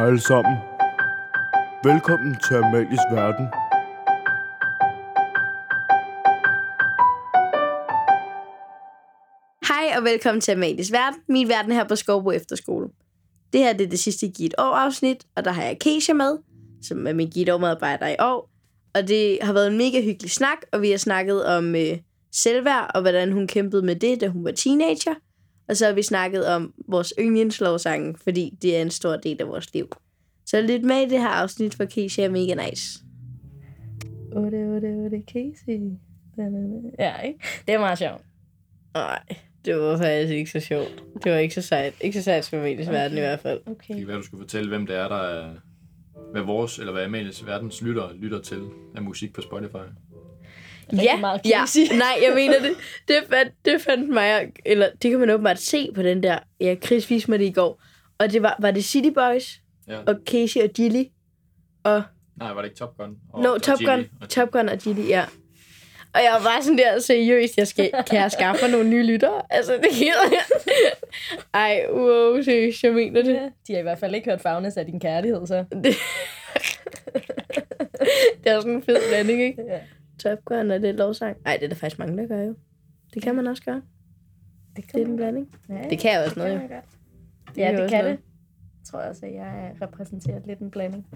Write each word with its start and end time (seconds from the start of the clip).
Hej 0.00 0.08
alle 0.08 0.20
sammen. 0.20 0.56
Velkommen 1.84 2.36
til 2.48 2.54
Amalies 2.54 3.00
Verden. 3.12 3.46
Hej 9.68 9.98
og 9.98 10.04
velkommen 10.04 10.40
til 10.40 10.52
Amalies 10.52 10.92
Verden, 10.92 11.20
min 11.28 11.48
verden 11.48 11.72
her 11.72 11.84
på 11.84 11.96
Skovbo 11.96 12.30
Efterskole. 12.30 12.88
Det 13.52 13.60
her 13.60 13.72
det 13.72 13.86
er 13.86 13.90
det 13.90 13.98
sidste 13.98 14.28
Givet 14.28 14.54
År 14.58 14.74
afsnit, 14.74 15.26
og 15.36 15.44
der 15.44 15.50
har 15.50 15.62
jeg 15.62 15.78
Keisha 15.78 16.12
med, 16.12 16.38
som 16.82 17.06
er 17.06 17.12
min 17.12 17.30
Givet 17.30 17.52
År 17.52 17.58
medarbejder 17.58 18.06
i 18.08 18.16
år. 18.20 18.50
Og 18.94 19.08
det 19.08 19.38
har 19.42 19.52
været 19.52 19.66
en 19.66 19.78
mega 19.78 20.00
hyggelig 20.02 20.30
snak, 20.30 20.58
og 20.72 20.82
vi 20.82 20.90
har 20.90 20.98
snakket 20.98 21.46
om 21.46 21.74
øh, 21.74 21.98
selvværd 22.32 22.90
og 22.94 23.00
hvordan 23.00 23.32
hun 23.32 23.46
kæmpede 23.46 23.82
med 23.82 23.96
det, 23.96 24.20
da 24.20 24.28
hun 24.28 24.44
var 24.44 24.52
teenager. 24.52 25.14
Og 25.70 25.76
så 25.76 25.86
har 25.86 25.92
vi 25.92 26.02
snakket 26.02 26.46
om 26.46 26.74
vores 26.88 27.14
yndlingslovsange, 27.20 28.14
fordi 28.24 28.58
det 28.62 28.76
er 28.76 28.82
en 28.82 28.90
stor 28.90 29.16
del 29.16 29.40
af 29.40 29.48
vores 29.48 29.74
liv. 29.74 29.88
Så 30.46 30.60
lyt 30.60 30.82
med 30.82 30.96
i 30.96 31.08
det 31.08 31.18
her 31.18 31.28
afsnit, 31.28 31.74
for 31.74 31.84
Keisha 31.84 32.22
er 32.22 32.30
mega 32.30 32.54
nice. 32.68 33.04
8, 34.32 34.56
8, 34.56 34.86
8, 35.04 35.22
Casey. 35.32 35.80
Ja, 36.98 37.20
ikke? 37.20 37.38
Det 37.66 37.74
er 37.74 37.78
meget 37.78 37.98
sjovt. 37.98 38.22
Nej, 38.94 39.22
det 39.64 39.76
var 39.76 39.96
faktisk 39.96 40.32
ikke 40.32 40.50
så 40.50 40.60
sjovt. 40.60 41.04
Det 41.24 41.32
var 41.32 41.38
ikke 41.38 41.54
så 41.54 41.62
sejt. 41.62 41.94
Ikke 42.00 42.18
så 42.18 42.24
sejt 42.24 42.48
for 42.48 42.56
Amalies 42.56 42.88
okay. 42.88 42.98
verden 42.98 43.18
i 43.18 43.20
hvert 43.20 43.40
fald. 43.40 43.60
Okay. 43.66 43.94
Det 43.94 43.96
kan 43.96 44.08
være, 44.08 44.16
du 44.16 44.22
skulle 44.22 44.42
fortælle, 44.42 44.68
hvem 44.68 44.86
det 44.86 44.96
er, 44.96 45.08
der 45.08 45.22
er, 45.22 45.54
hvad 46.32 46.42
vores, 46.42 46.78
eller 46.78 46.92
hvad 46.92 47.04
Amalies 47.04 47.46
verdens 47.46 47.82
lytter, 47.82 48.12
lytter 48.14 48.40
til 48.40 48.62
af 48.96 49.02
musik 49.02 49.32
på 49.32 49.40
Spotify. 49.40 49.86
Ja, 50.92 51.16
meget 51.16 51.40
ja. 51.44 51.64
Nej, 51.96 52.18
jeg 52.22 52.32
mener 52.34 52.58
det. 52.60 52.72
Det 53.08 53.16
fandt, 53.30 53.52
det 53.64 53.80
fandt 53.82 54.08
mig, 54.08 54.52
eller 54.64 54.88
det 55.02 55.10
kan 55.10 55.20
man 55.20 55.30
åbenbart 55.30 55.58
se 55.58 55.88
på 55.94 56.02
den 56.02 56.22
der. 56.22 56.38
Ja, 56.60 56.74
Chris 56.84 57.10
viste 57.10 57.30
mig 57.30 57.38
det 57.38 57.44
i 57.44 57.50
går. 57.52 57.82
Og 58.18 58.32
det 58.32 58.42
var, 58.42 58.56
var 58.58 58.70
det 58.70 58.84
City 58.84 59.08
Boys 59.14 59.60
Ja. 59.88 59.98
og 60.06 60.14
Casey 60.26 60.60
og 60.62 60.68
Gilly. 60.70 61.04
Og, 61.84 62.02
Nej, 62.38 62.52
var 62.52 62.62
det 62.62 62.68
ikke 62.68 62.78
Top 62.78 62.96
Gun? 62.96 63.16
Og, 63.32 63.42
no, 63.42 63.52
og 63.52 63.62
Top 63.62 63.78
Gilly 63.78 63.90
Gun, 63.90 64.04
og- 64.20 64.28
Top 64.28 64.50
Gun 64.50 64.68
og 64.68 64.78
Gilly, 64.78 65.08
ja. 65.08 65.24
Og 66.14 66.20
jeg 66.22 66.32
var 66.32 66.42
bare 66.42 66.62
sådan 66.62 66.78
der, 66.78 66.98
seriøst, 66.98 67.56
jeg 67.56 67.66
skal, 67.66 67.90
kan 68.10 68.18
jeg 68.18 68.32
skaffe 68.32 68.62
mig 68.64 68.70
nogle 68.70 68.88
nye 68.90 69.02
lyttere? 69.06 69.42
Altså, 69.50 69.72
det 69.72 69.90
gider 69.92 70.12
jeg. 70.32 70.42
Ej, 71.54 71.84
wow, 71.92 72.42
seriøst, 72.42 72.82
jeg 72.82 72.92
mener 72.92 73.22
det. 73.22 73.34
Ja, 73.34 73.48
de 73.66 73.72
har 73.72 73.78
i 73.78 73.82
hvert 73.82 73.98
fald 73.98 74.14
ikke 74.14 74.30
hørt 74.30 74.40
Fagnes 74.40 74.76
af 74.76 74.86
din 74.86 75.00
kærlighed, 75.00 75.46
så. 75.46 75.64
Det, 75.84 75.94
det 78.44 78.52
er 78.52 78.60
sådan 78.60 78.72
en 78.72 78.82
fed 78.82 78.96
blanding, 79.08 79.42
ikke? 79.42 79.62
Ja. 79.68 79.78
Top 80.22 80.44
Gun 80.44 80.70
og 80.70 80.80
det 80.80 80.88
er 80.90 80.92
lovsang. 80.92 81.36
Nej, 81.44 81.56
det 81.56 81.64
er 81.64 81.68
der 81.68 81.74
faktisk 81.76 81.98
mange, 81.98 82.16
der 82.16 82.26
gør 82.26 82.42
jo. 82.42 82.54
Det 83.14 83.22
kan 83.22 83.34
man 83.34 83.46
også 83.46 83.62
gøre. 83.62 83.82
Det 84.76 84.84
Det 84.92 85.02
er 85.02 85.06
en 85.06 85.16
blanding. 85.16 85.54
Ja, 85.68 85.86
Det 85.90 85.98
kan 85.98 86.12
jeg 86.12 86.24
også 86.24 86.38
noget, 86.38 86.54
jo. 86.54 86.60
Det 86.60 86.70
Ja, 87.56 87.70
kan 87.70 87.80
det 87.82 87.90
kan 87.90 88.04
noget. 88.04 88.18
det. 88.18 88.24
Jeg 88.78 88.84
tror 88.84 88.98
også, 88.98 89.26
at 89.26 89.34
jeg 89.34 89.74
repræsenterer 89.82 90.40
lidt 90.46 90.58
en 90.58 90.70
blanding. 90.70 91.06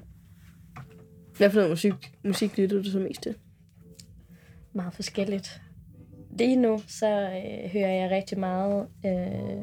Hvad 1.39 1.51
for 1.51 1.57
noget 1.57 1.71
musik, 1.71 1.93
musik 2.25 2.59
lytter 2.59 2.77
du 2.83 2.91
så 2.91 2.99
mest 2.99 3.23
til? 3.23 3.37
Meget 4.73 4.95
forskelligt. 4.95 5.63
Lige 6.39 6.57
nu, 6.57 6.79
så 6.87 7.21
øh, 7.23 7.71
hører 7.71 7.93
jeg 7.93 8.11
rigtig 8.11 8.39
meget 8.39 8.89
øh, 9.07 9.63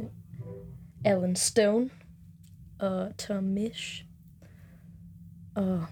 Alan 1.06 1.36
Stone 1.36 1.90
og 2.80 3.18
Tom 3.18 3.44
Misch 3.44 4.06
og 5.56 5.86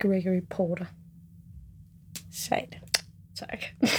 Gregory 0.00 0.40
Porter. 0.50 0.84
Sejt. 2.32 2.76
Tak. 3.38 3.64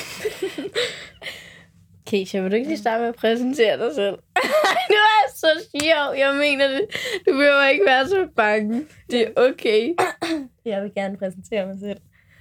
Keisha, 2.07 2.41
vil 2.41 2.51
du 2.51 2.55
ikke 2.55 2.67
lige 2.67 2.77
starte 2.77 3.01
med 3.01 3.09
at 3.09 3.15
præsentere 3.15 3.77
dig 3.77 3.95
selv? 3.95 4.15
det 4.91 4.97
var 5.07 5.31
så 5.35 5.47
sjovt, 5.71 6.19
jeg 6.19 6.35
mener 6.39 6.67
det. 6.67 6.81
Du 7.27 7.31
behøver 7.31 7.67
ikke 7.67 7.85
være 7.85 8.07
så 8.07 8.27
bange. 8.35 8.85
Det 9.11 9.21
er 9.21 9.31
okay. 9.35 9.93
Jeg 10.65 10.83
vil 10.83 10.91
gerne 10.95 11.17
præsentere 11.17 11.67
mig 11.67 11.79
selv. 11.79 11.99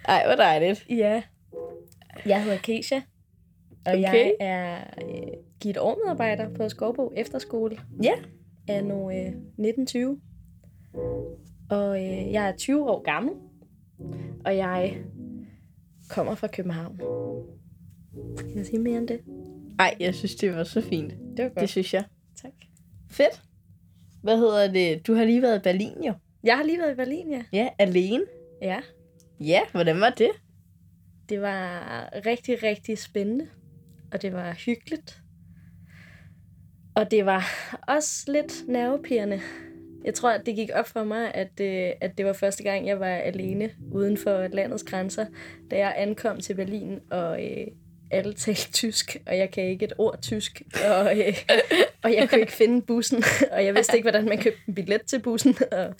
Ej, 0.08 0.26
hvor 0.26 0.34
dejligt. 0.34 0.86
Ja. 0.88 1.22
Jeg 2.26 2.42
hedder 2.44 2.58
Keisha, 2.58 2.96
og 3.86 3.92
Okay. 3.92 4.02
jeg 4.02 4.34
er 4.40 4.76
øh, 5.04 5.32
givet 5.60 5.78
årmedarbejder 5.78 6.54
på 6.54 6.68
Skovbo 6.68 7.12
Efterskole. 7.16 7.78
Ja. 8.02 8.12
Er 8.68 8.82
nu 8.82 9.10
øh, 9.10 9.16
1920. 9.16 10.20
Og 11.70 12.02
øh, 12.04 12.32
jeg 12.32 12.48
er 12.48 12.56
20 12.56 12.90
år 12.90 13.02
gammel, 13.02 13.32
og 14.44 14.56
jeg 14.56 14.98
kommer 16.08 16.34
fra 16.34 16.46
København. 16.46 17.00
Skal 18.36 18.52
jeg 18.56 18.66
sige 18.66 18.78
mere 18.78 18.98
end 18.98 19.08
det? 19.08 19.20
Ej, 19.78 19.96
jeg 20.00 20.14
synes, 20.14 20.34
det 20.34 20.54
var 20.54 20.64
så 20.64 20.80
fint. 20.80 21.12
Det 21.36 21.44
var 21.44 21.48
godt. 21.48 21.60
Det 21.60 21.68
synes 21.68 21.94
jeg. 21.94 22.04
Tak. 22.42 22.52
Fedt. 23.10 23.42
Hvad 24.22 24.38
hedder 24.38 24.72
det? 24.72 25.06
Du 25.06 25.14
har 25.14 25.24
lige 25.24 25.42
været 25.42 25.58
i 25.58 25.62
Berlin, 25.62 26.04
jo. 26.04 26.14
Jeg 26.44 26.56
har 26.56 26.64
lige 26.64 26.78
været 26.78 26.92
i 26.92 26.96
Berlin, 26.96 27.30
ja. 27.30 27.42
Ja, 27.52 27.68
alene. 27.78 28.24
Ja. 28.62 28.80
Ja, 29.40 29.60
hvordan 29.72 30.00
var 30.00 30.10
det? 30.10 30.30
Det 31.28 31.40
var 31.40 31.82
rigtig, 32.26 32.62
rigtig 32.62 32.98
spændende, 32.98 33.48
og 34.12 34.22
det 34.22 34.32
var 34.32 34.52
hyggeligt. 34.52 35.22
Og 36.94 37.10
det 37.10 37.26
var 37.26 37.44
også 37.88 38.32
lidt 38.32 38.68
nervepirrende. 38.68 39.40
Jeg 40.04 40.14
tror, 40.14 40.30
at 40.30 40.46
det 40.46 40.56
gik 40.56 40.70
op 40.74 40.88
for 40.88 41.04
mig, 41.04 41.34
at, 41.34 41.60
øh, 41.60 41.90
at 42.00 42.18
det 42.18 42.26
var 42.26 42.32
første 42.32 42.62
gang, 42.62 42.86
jeg 42.86 43.00
var 43.00 43.06
alene 43.14 43.70
uden 43.92 44.16
for 44.16 44.46
landets 44.52 44.82
grænser, 44.84 45.26
da 45.70 45.78
jeg 45.78 45.94
ankom 45.96 46.40
til 46.40 46.54
Berlin, 46.54 47.00
og 47.10 47.44
øh, 47.44 47.66
alle 48.10 48.32
talte 48.34 48.72
tysk, 48.72 49.16
og 49.26 49.38
jeg 49.38 49.50
kan 49.50 49.64
ikke 49.64 49.84
et 49.84 49.92
ord 49.98 50.18
tysk, 50.22 50.62
og, 50.90 51.18
øh, 51.18 51.34
og 52.02 52.14
jeg 52.14 52.28
kunne 52.28 52.40
ikke 52.40 52.52
finde 52.52 52.82
bussen, 52.82 53.22
og 53.52 53.64
jeg 53.64 53.74
vidste 53.74 53.96
ikke, 53.96 54.10
hvordan 54.10 54.28
man 54.28 54.38
købte 54.38 54.60
en 54.68 54.74
billet 54.74 55.02
til 55.06 55.18
bussen, 55.18 55.54
og 55.72 55.94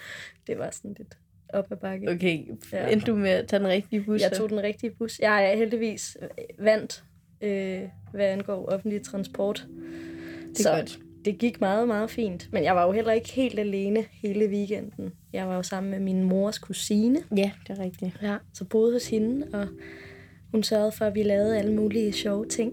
det 0.47 0.59
var 0.59 0.71
sådan 0.71 0.95
lidt 0.99 1.15
op 1.49 1.73
ad 1.73 1.77
bakke. 1.77 2.11
Okay, 2.11 2.39
Ja. 2.73 2.89
endte 2.89 3.07
du 3.07 3.17
med 3.17 3.31
at 3.31 3.49
tage 3.49 3.61
den 3.61 3.69
rigtige 3.69 4.03
bus? 4.05 4.21
Jeg 4.21 4.31
så? 4.33 4.39
tog 4.39 4.49
den 4.51 4.63
rigtige 4.63 4.91
bus. 4.91 5.19
Jeg 5.19 5.51
er 5.53 5.57
heldigvis 5.57 6.17
vandt, 6.59 7.05
øh, 7.41 7.83
hvad 8.13 8.27
angår 8.27 8.67
offentlig 8.67 9.03
transport. 9.03 9.67
Det 10.57 10.67
er 10.67 10.77
godt. 10.77 10.99
Det 11.25 11.39
gik 11.39 11.61
meget, 11.61 11.89
meget 11.89 12.11
fint. 12.11 12.49
Men 12.53 12.65
jeg 12.65 12.77
var 12.77 12.87
jo 12.87 12.93
heller 12.93 13.13
ikke 13.13 13.33
helt 13.33 13.59
alene 13.59 14.05
hele 14.11 14.47
weekenden. 14.47 15.13
Jeg 15.33 15.49
var 15.49 15.57
jo 15.57 15.63
sammen 15.63 15.91
med 15.91 16.01
min 16.01 16.25
mors 16.25 16.59
kusine. 16.59 17.19
Ja, 17.37 17.51
det 17.69 17.79
er 17.79 17.83
rigtigt. 17.83 18.19
Ja. 18.23 18.37
Så 18.55 18.65
boede 18.65 18.93
hos 18.93 19.09
hende, 19.09 19.47
og 19.53 19.67
hun 20.51 20.63
sørgede 20.63 20.93
for, 20.93 21.05
at 21.05 21.15
vi 21.15 21.23
lavede 21.23 21.59
alle 21.59 21.75
mulige 21.75 22.13
sjove 22.13 22.47
ting. 22.47 22.73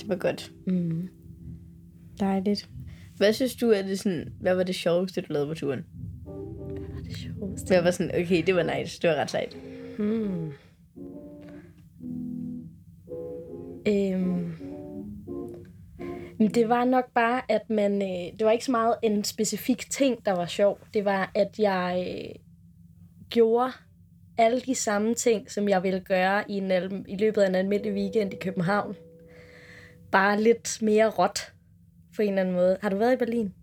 Det 0.00 0.08
var 0.08 0.16
godt. 0.16 0.52
Mm. 0.66 1.08
Dejligt. 2.20 2.68
Hvad 3.16 3.32
synes 3.32 3.56
du 3.56 3.70
er 3.70 3.82
det 3.82 3.98
sådan, 3.98 4.32
hvad 4.40 4.54
var 4.54 4.62
det 4.62 4.74
sjoveste, 4.74 5.20
du 5.20 5.32
lavede 5.32 5.48
på 5.48 5.54
turen? 5.54 5.78
Det 5.78 6.94
var 6.94 7.02
det 7.04 7.16
sjoveste. 7.16 7.66
Hvad 7.66 7.82
var 7.82 7.90
sådan, 7.90 8.22
okay, 8.22 8.42
det 8.46 8.54
var 8.54 8.78
nice, 8.78 9.00
det 9.02 9.10
var 9.10 9.16
ret 9.16 9.30
sejt. 9.30 9.56
Hmm. 9.98 10.52
Øhm. 13.86 14.49
Det 16.48 16.68
var 16.68 16.84
nok 16.84 17.04
bare, 17.14 17.42
at 17.48 17.70
man... 17.70 18.02
Øh, 18.02 18.38
det 18.38 18.44
var 18.44 18.50
ikke 18.50 18.64
så 18.64 18.70
meget 18.70 18.94
en 19.02 19.24
specifik 19.24 19.90
ting, 19.90 20.26
der 20.26 20.32
var 20.32 20.46
sjov. 20.46 20.78
Det 20.94 21.04
var, 21.04 21.30
at 21.34 21.58
jeg 21.58 22.06
øh, 22.08 22.34
gjorde 23.30 23.72
alle 24.38 24.60
de 24.60 24.74
samme 24.74 25.14
ting, 25.14 25.50
som 25.50 25.68
jeg 25.68 25.82
ville 25.82 26.00
gøre 26.00 26.50
i, 26.50 26.54
en, 26.54 27.04
i 27.08 27.16
løbet 27.16 27.42
af 27.42 27.48
en 27.48 27.54
almindelig 27.54 27.92
weekend 27.92 28.32
i 28.32 28.36
København. 28.36 28.96
Bare 30.12 30.42
lidt 30.42 30.82
mere 30.82 31.08
råt, 31.08 31.52
på 32.16 32.22
en 32.22 32.28
eller 32.28 32.40
anden 32.40 32.54
måde. 32.54 32.78
Har 32.82 32.88
du 32.88 32.96
været 32.96 33.12
i 33.12 33.16
Berlin? 33.16 33.54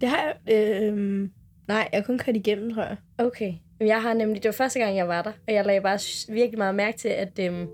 Det 0.00 0.08
har 0.08 0.16
jeg, 0.16 0.54
øh, 0.54 1.28
nej, 1.68 1.88
jeg 1.92 2.00
har 2.00 2.02
kun 2.02 2.18
kørt 2.18 2.36
igennem, 2.36 2.74
tror 2.74 2.82
jeg. 2.82 2.96
Okay. 3.18 3.54
Jeg 3.80 4.02
har 4.02 4.14
nemlig, 4.14 4.42
det 4.42 4.48
var 4.48 4.52
første 4.52 4.78
gang, 4.78 4.96
jeg 4.96 5.08
var 5.08 5.22
der, 5.22 5.32
og 5.48 5.54
jeg 5.54 5.64
lagde 5.64 5.80
bare 5.80 5.98
virkelig 6.34 6.58
meget 6.58 6.74
mærke 6.74 6.98
til, 6.98 7.08
at, 7.08 7.38
øhm, 7.38 7.68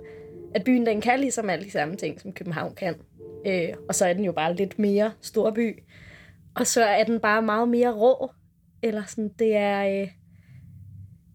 at 0.55 0.65
byen 0.65 0.87
den 0.87 1.01
kan 1.01 1.21
ligesom 1.21 1.51
alle 1.51 1.65
de 1.65 1.71
samme 1.71 1.97
ting, 1.97 2.21
som 2.21 2.33
København 2.33 2.75
kan. 2.75 2.95
Øh, 3.47 3.69
og 3.89 3.95
så 3.95 4.07
er 4.07 4.13
den 4.13 4.25
jo 4.25 4.33
bare 4.33 4.55
lidt 4.55 4.79
mere 4.79 5.13
storby. 5.21 5.83
Og 6.55 6.67
så 6.67 6.85
er 6.85 7.05
den 7.05 7.21
bare 7.21 7.43
meget 7.43 7.69
mere 7.69 7.93
rå. 7.93 8.33
Eller 8.83 9.03
sådan, 9.05 9.31
det 9.39 9.57
er... 9.57 10.03
Øh, 10.03 10.09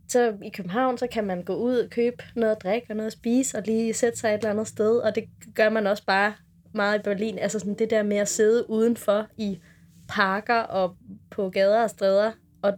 så 0.09 0.33
i 0.43 0.49
København, 0.49 0.97
så 0.97 1.07
kan 1.11 1.23
man 1.23 1.43
gå 1.43 1.55
ud 1.55 1.77
og 1.77 1.89
købe 1.89 2.23
noget 2.35 2.55
at 2.55 2.61
drikke 2.63 2.87
og 2.89 2.95
noget 2.95 3.07
at 3.07 3.13
spise, 3.13 3.57
og 3.57 3.63
lige 3.65 3.93
sætte 3.93 4.19
sig 4.19 4.29
et 4.29 4.37
eller 4.37 4.49
andet 4.49 4.67
sted, 4.67 4.97
og 4.97 5.15
det 5.15 5.23
gør 5.55 5.69
man 5.69 5.87
også 5.87 6.05
bare 6.05 6.33
meget 6.73 6.99
i 6.99 7.01
Berlin. 7.03 7.39
Altså 7.39 7.59
sådan 7.59 7.73
det 7.73 7.89
der 7.89 8.03
med 8.03 8.17
at 8.17 8.27
sidde 8.27 8.69
udenfor 8.69 9.27
i 9.37 9.59
parker 10.07 10.59
og 10.59 10.95
på 11.31 11.49
gader 11.49 11.83
og 11.83 11.89
stræder, 11.89 12.31
og 12.61 12.73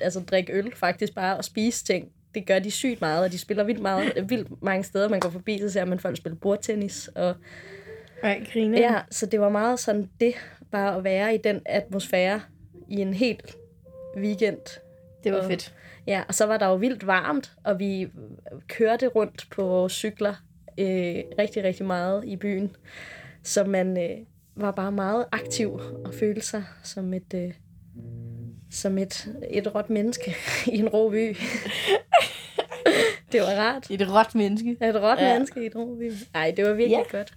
altså 0.00 0.20
drikke 0.20 0.52
øl 0.52 0.72
faktisk 0.74 1.14
bare 1.14 1.36
og 1.36 1.44
spise 1.44 1.84
ting. 1.84 2.08
Det 2.34 2.46
gør 2.46 2.58
de 2.58 2.70
sygt 2.70 3.00
meget, 3.00 3.24
og 3.24 3.32
de 3.32 3.38
spiller 3.38 3.64
vildt, 3.64 3.82
meget, 3.82 4.30
vildt 4.30 4.62
mange 4.62 4.84
steder. 4.84 5.08
Man 5.08 5.20
går 5.20 5.30
forbi, 5.30 5.58
så 5.58 5.70
ser 5.70 5.84
man 5.84 5.98
folk 5.98 6.16
spille 6.16 6.36
bordtennis. 6.36 7.08
Og, 7.08 7.34
Nej, 8.26 8.44
griner. 8.52 8.78
ja, 8.80 9.00
så 9.10 9.26
det 9.26 9.40
var 9.40 9.48
meget 9.48 9.80
sådan 9.80 10.10
det, 10.20 10.34
bare 10.70 10.96
at 10.96 11.04
være 11.04 11.34
i 11.34 11.38
den 11.38 11.60
atmosfære 11.66 12.40
i 12.88 12.96
en 13.00 13.14
helt 13.14 13.56
weekend. 14.16 14.80
det 15.24 15.32
var 15.32 15.38
og- 15.38 15.44
fedt. 15.50 15.74
Ja, 16.06 16.22
og 16.28 16.34
så 16.34 16.46
var 16.46 16.56
der 16.56 16.66
jo 16.66 16.74
vildt 16.74 17.06
varmt, 17.06 17.52
og 17.64 17.78
vi 17.78 18.08
kørte 18.68 19.06
rundt 19.06 19.46
på 19.50 19.64
vores 19.64 19.92
cykler 19.92 20.34
øh, 20.78 21.14
rigtig, 21.38 21.64
rigtig 21.64 21.86
meget 21.86 22.24
i 22.24 22.36
byen. 22.36 22.76
Så 23.42 23.64
man, 23.64 23.98
øh, 24.10 24.16
var 24.56 24.70
bare 24.70 24.92
meget 24.92 25.24
aktiv 25.32 25.72
og 26.04 26.14
følte 26.14 26.40
sig 26.40 26.64
som 26.82 27.14
et, 27.14 27.34
øh, 27.34 27.52
som 28.70 28.98
et, 28.98 29.28
et 29.50 29.74
råt 29.74 29.90
menneske 29.90 30.34
i 30.72 30.78
en 30.78 30.88
rå 30.88 31.10
by. 31.10 31.36
det 33.32 33.40
var 33.40 33.54
rart. 33.56 33.90
Et 33.90 34.08
råt 34.10 34.34
menneske. 34.34 34.70
Et 34.70 34.94
råt 35.02 35.18
Ja. 35.18 35.32
menneske 35.32 35.62
i 35.62 35.66
en 35.66 35.72
rå 35.76 35.94
by. 35.94 36.12
Ej, 36.34 36.52
det 36.56 36.64
var 36.64 36.72
virkelig 36.72 37.04
ja. 37.12 37.16
godt. 37.18 37.34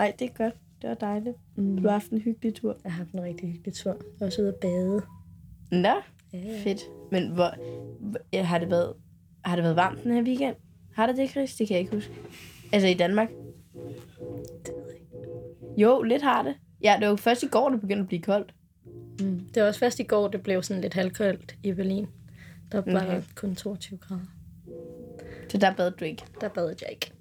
Ej, 0.00 0.12
det 0.18 0.24
er 0.30 0.32
godt. 0.44 0.54
Det 0.82 0.88
var 0.88 0.94
dejligt. 0.94 1.36
Mm. 1.56 1.76
Du 1.76 1.82
har 1.82 1.90
haft 1.92 2.10
en 2.10 2.18
hyggelig 2.20 2.54
tur. 2.54 2.76
Jeg 2.84 2.92
har 2.92 2.98
haft 2.98 3.12
en 3.12 3.22
rigtig 3.22 3.48
hyggelig 3.52 3.74
tur. 3.74 3.90
Jeg 3.90 3.98
var 4.20 4.26
også 4.26 4.42
ude 4.42 4.48
at 4.48 4.54
bade. 4.54 5.02
Nå, 5.72 5.88
Ja. 6.32 6.60
fedt. 6.64 6.80
Men 7.10 7.30
hvor, 7.30 7.54
hvor- 8.00 8.42
har, 8.42 8.58
det 8.58 8.70
været, 8.70 8.94
har 9.44 9.56
det 9.56 9.62
været 9.62 9.76
varmt 9.76 10.02
den 10.04 10.12
her 10.12 10.22
weekend? 10.22 10.56
Har 10.94 11.06
det 11.06 11.16
det, 11.16 11.30
Chris? 11.30 11.56
Det 11.56 11.68
kan 11.68 11.74
jeg 11.74 11.80
ikke 11.80 11.94
huske. 11.94 12.12
Altså 12.72 12.88
i 12.88 12.94
Danmark? 12.94 13.28
Det 13.28 14.74
ved 14.76 14.86
jeg 14.86 14.94
ikke. 15.00 15.80
Jo, 15.82 16.02
lidt 16.02 16.22
har 16.22 16.42
det. 16.42 16.54
Ja, 16.82 16.94
det 17.00 17.04
var 17.04 17.10
jo 17.10 17.16
først 17.16 17.42
i 17.42 17.46
går, 17.46 17.68
det 17.68 17.80
begyndte 17.80 18.00
at 18.02 18.08
blive 18.08 18.22
koldt. 18.22 18.54
Mm. 19.20 19.40
Det 19.54 19.62
var 19.62 19.68
også 19.68 19.80
først 19.80 20.00
i 20.00 20.02
går, 20.04 20.28
det 20.28 20.42
blev 20.42 20.62
sådan 20.62 20.80
lidt 20.82 20.94
halvkoldt 20.94 21.56
i 21.62 21.72
Berlin. 21.72 22.06
Der 22.72 22.80
var 22.80 22.82
Okay. 22.82 23.06
bare 23.06 23.22
kun 23.34 23.54
22 23.54 23.98
grader. 23.98 24.20
Så 25.48 25.58
der 25.58 25.74
bad 25.74 25.90
du 25.90 26.04
ikke. 26.04 26.22
Der 26.40 26.48
badede 26.48 26.76
jeg 26.82 26.90
ikke. 26.90 27.12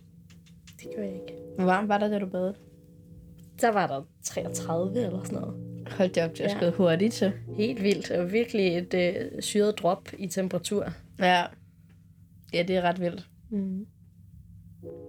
Det 0.80 0.88
gjorde 0.96 1.08
jeg 1.10 1.16
ikke. 1.16 1.34
Hvor 1.56 1.66
varmt 1.66 1.88
var 1.90 1.98
der, 1.98 2.08
da 2.08 2.20
du 2.20 2.26
badede? 2.26 2.56
Der 3.62 3.72
var 3.72 3.88
der 3.88 4.02
33 4.24 5.06
eller 5.06 5.24
sådan 5.24 5.40
noget. 5.40 5.56
Hold 5.98 6.10
det 6.10 6.24
op, 6.24 6.32
det 6.38 6.46
er 6.46 6.66
Ja. 6.66 6.70
hurtigt, 6.72 7.14
så. 7.14 7.32
Helt 7.58 7.84
vildt. 7.84 8.12
Og 8.12 8.32
virkelig 8.32 8.78
et 8.78 8.94
øh, 8.94 9.42
syret 9.42 9.78
drop 9.80 10.10
i 10.18 10.28
temperatur. 10.28 10.88
Ja. 11.20 11.44
Ja, 12.54 12.64
det 12.64 12.76
er 12.76 12.82
ret 12.82 13.02
vildt. 13.02 13.28
Mm. 13.50 13.86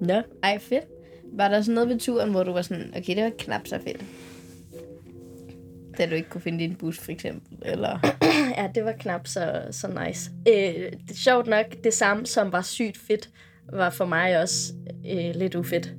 Nå, 0.00 0.22
ej 0.42 0.58
fedt. 0.58 0.84
Var 1.32 1.48
der 1.48 1.60
sådan 1.62 1.74
noget 1.74 1.88
ved 1.88 1.98
turen, 1.98 2.30
hvor 2.30 2.42
du 2.42 2.52
var 2.52 2.62
sådan, 2.62 2.92
okay, 2.96 3.16
det 3.16 3.24
var 3.24 3.32
knap 3.38 3.66
så 3.66 3.78
fedt? 3.78 4.04
Da 5.98 6.06
du 6.06 6.14
ikke 6.14 6.28
kunne 6.28 6.40
finde 6.40 6.58
din 6.58 6.74
bus, 6.76 6.98
for 6.98 7.12
eksempel, 7.12 7.58
eller... 7.62 7.98
Ja, 8.56 8.68
det 8.74 8.84
var 8.84 8.92
knap 8.92 9.26
så, 9.26 9.62
så 9.70 10.04
nice. 10.06 10.30
Øh, 10.48 10.92
det 11.08 11.16
sjovt 11.16 11.46
nok, 11.46 11.66
det 11.84 11.94
samme, 11.94 12.26
som 12.26 12.52
var 12.52 12.62
sygt 12.62 12.96
fedt, 12.98 13.30
var 13.72 13.90
for 13.90 14.04
mig 14.04 14.42
også 14.42 14.72
øh, 15.10 15.34
lidt 15.34 15.54
ufedt. 15.54 15.94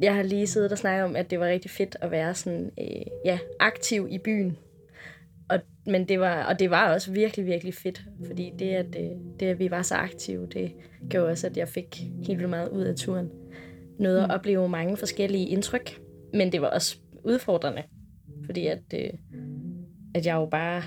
Jeg 0.00 0.14
har 0.14 0.22
lige 0.22 0.46
siddet 0.46 0.72
og 0.72 0.78
snakket 0.78 1.04
om, 1.04 1.16
at 1.16 1.30
det 1.30 1.40
var 1.40 1.46
rigtig 1.46 1.70
fedt 1.70 1.96
at 2.00 2.10
være 2.10 2.34
sådan, 2.34 2.70
øh, 2.80 3.06
ja, 3.24 3.38
aktiv 3.60 4.08
i 4.10 4.18
byen. 4.18 4.56
Og, 5.48 5.60
men 5.86 6.08
det 6.08 6.20
var, 6.20 6.44
og 6.44 6.58
det 6.58 6.70
var 6.70 6.92
også 6.92 7.12
virkelig, 7.12 7.46
virkelig 7.46 7.74
fedt, 7.74 8.02
fordi 8.26 8.52
det 8.58 8.70
at, 8.70 8.86
øh, 8.98 9.10
det, 9.40 9.46
at 9.46 9.58
vi 9.58 9.70
var 9.70 9.82
så 9.82 9.94
aktive, 9.94 10.46
det 10.46 10.72
gjorde 11.10 11.28
også, 11.28 11.46
at 11.46 11.56
jeg 11.56 11.68
fik 11.68 12.02
helt 12.26 12.38
vildt 12.38 12.50
meget 12.50 12.68
ud 12.68 12.82
af 12.82 12.96
turen. 12.96 13.30
Noget 13.98 14.24
at 14.24 14.30
opleve 14.30 14.68
mange 14.68 14.96
forskellige 14.96 15.48
indtryk, 15.48 16.00
men 16.32 16.52
det 16.52 16.60
var 16.60 16.68
også 16.68 16.96
udfordrende, 17.24 17.82
fordi 18.44 18.66
at, 18.66 18.82
øh, 18.94 19.10
at 20.14 20.26
jeg 20.26 20.34
jo 20.34 20.46
bare... 20.46 20.82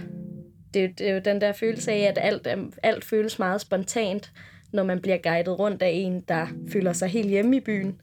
Det, 0.74 1.00
det 1.00 1.10
er 1.10 1.14
jo 1.14 1.22
den 1.26 1.42
der 1.42 1.52
følelse 1.52 1.92
af, 1.92 2.00
at 2.00 2.18
alt, 2.22 2.48
øh, 2.48 2.58
alt 2.84 3.06
føles 3.06 3.40
meget 3.40 3.62
spontant, 3.62 4.32
når 4.74 4.84
man 4.84 5.02
bliver 5.02 5.18
guidet 5.18 5.60
rundt 5.60 5.82
af 5.82 5.90
en, 5.90 6.22
der 6.28 6.48
føler 6.72 6.94
sig 6.94 7.10
helt 7.10 7.30
hjemme 7.30 7.58
i 7.58 7.60
byen. 7.60 8.02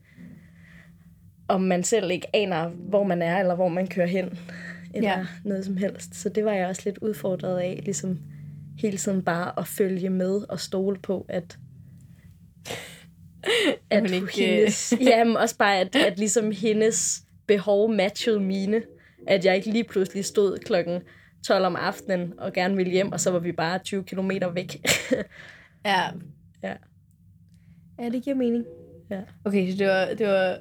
Og 1.49 1.61
man 1.61 1.85
selv 1.85 2.11
ikke 2.11 2.27
aner, 2.37 2.69
hvor 2.69 3.05
man 3.05 3.23
er, 3.23 3.41
eller 3.41 3.55
hvor 3.55 3.69
man 3.69 3.87
kører 3.87 4.07
hen, 4.07 4.39
eller 4.95 5.11
Ja. 5.11 5.27
noget 5.45 5.65
som 5.65 5.77
helst. 5.77 6.15
Så 6.15 6.29
det 6.29 6.45
var 6.45 6.53
jeg 6.53 6.67
også 6.67 6.83
lidt 6.85 6.99
udfordret 6.99 7.59
af, 7.59 7.81
ligesom 7.85 8.19
hele 8.81 8.97
tiden 8.99 9.23
bare 9.23 9.59
at 9.59 9.67
følge 9.67 10.11
med 10.11 10.43
og 10.49 10.61
stole 10.61 10.99
på, 10.99 11.27
at 11.29 11.59
at 13.91 14.11
ikke, 14.11 14.33
hendes, 14.39 14.95
jamen 15.01 15.37
også 15.37 15.57
bare, 15.59 15.79
at, 15.81 15.97
at 15.97 16.19
ligesom 16.19 16.51
hendes 16.53 17.23
behov 17.47 17.93
matchede 17.95 18.41
mine. 18.41 18.83
At 19.27 19.45
jeg 19.45 19.57
ikke 19.57 19.71
lige 19.71 19.85
pludselig 19.85 20.25
stod 20.25 20.59
klokken 20.59 21.01
12 21.47 21.65
om 21.65 21.77
aftenen 21.77 22.33
og 22.39 22.53
gerne 22.53 22.77
ville 22.77 22.93
hjem, 22.93 23.13
og 23.13 23.21
så 23.21 23.31
var 23.31 23.39
vi 23.39 23.53
bare 23.53 23.79
20 23.79 24.05
kilometer 24.05 24.51
væk. 24.51 24.85
Ja. 25.85 26.03
Ja. 26.63 26.75
Ja, 27.99 28.09
det 28.09 28.23
giver 28.25 28.37
mening. 28.37 28.65
Ja. 29.11 29.21
Okay, 29.45 29.71
så 29.71 29.77
det 29.79 29.87
var, 29.87 30.07
det 30.19 30.27
var 30.27 30.59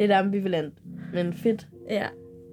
lidt 0.00 0.12
ambivalent, 0.12 0.74
men 1.14 1.32
fedt 1.34 1.66
ja. 1.90 2.06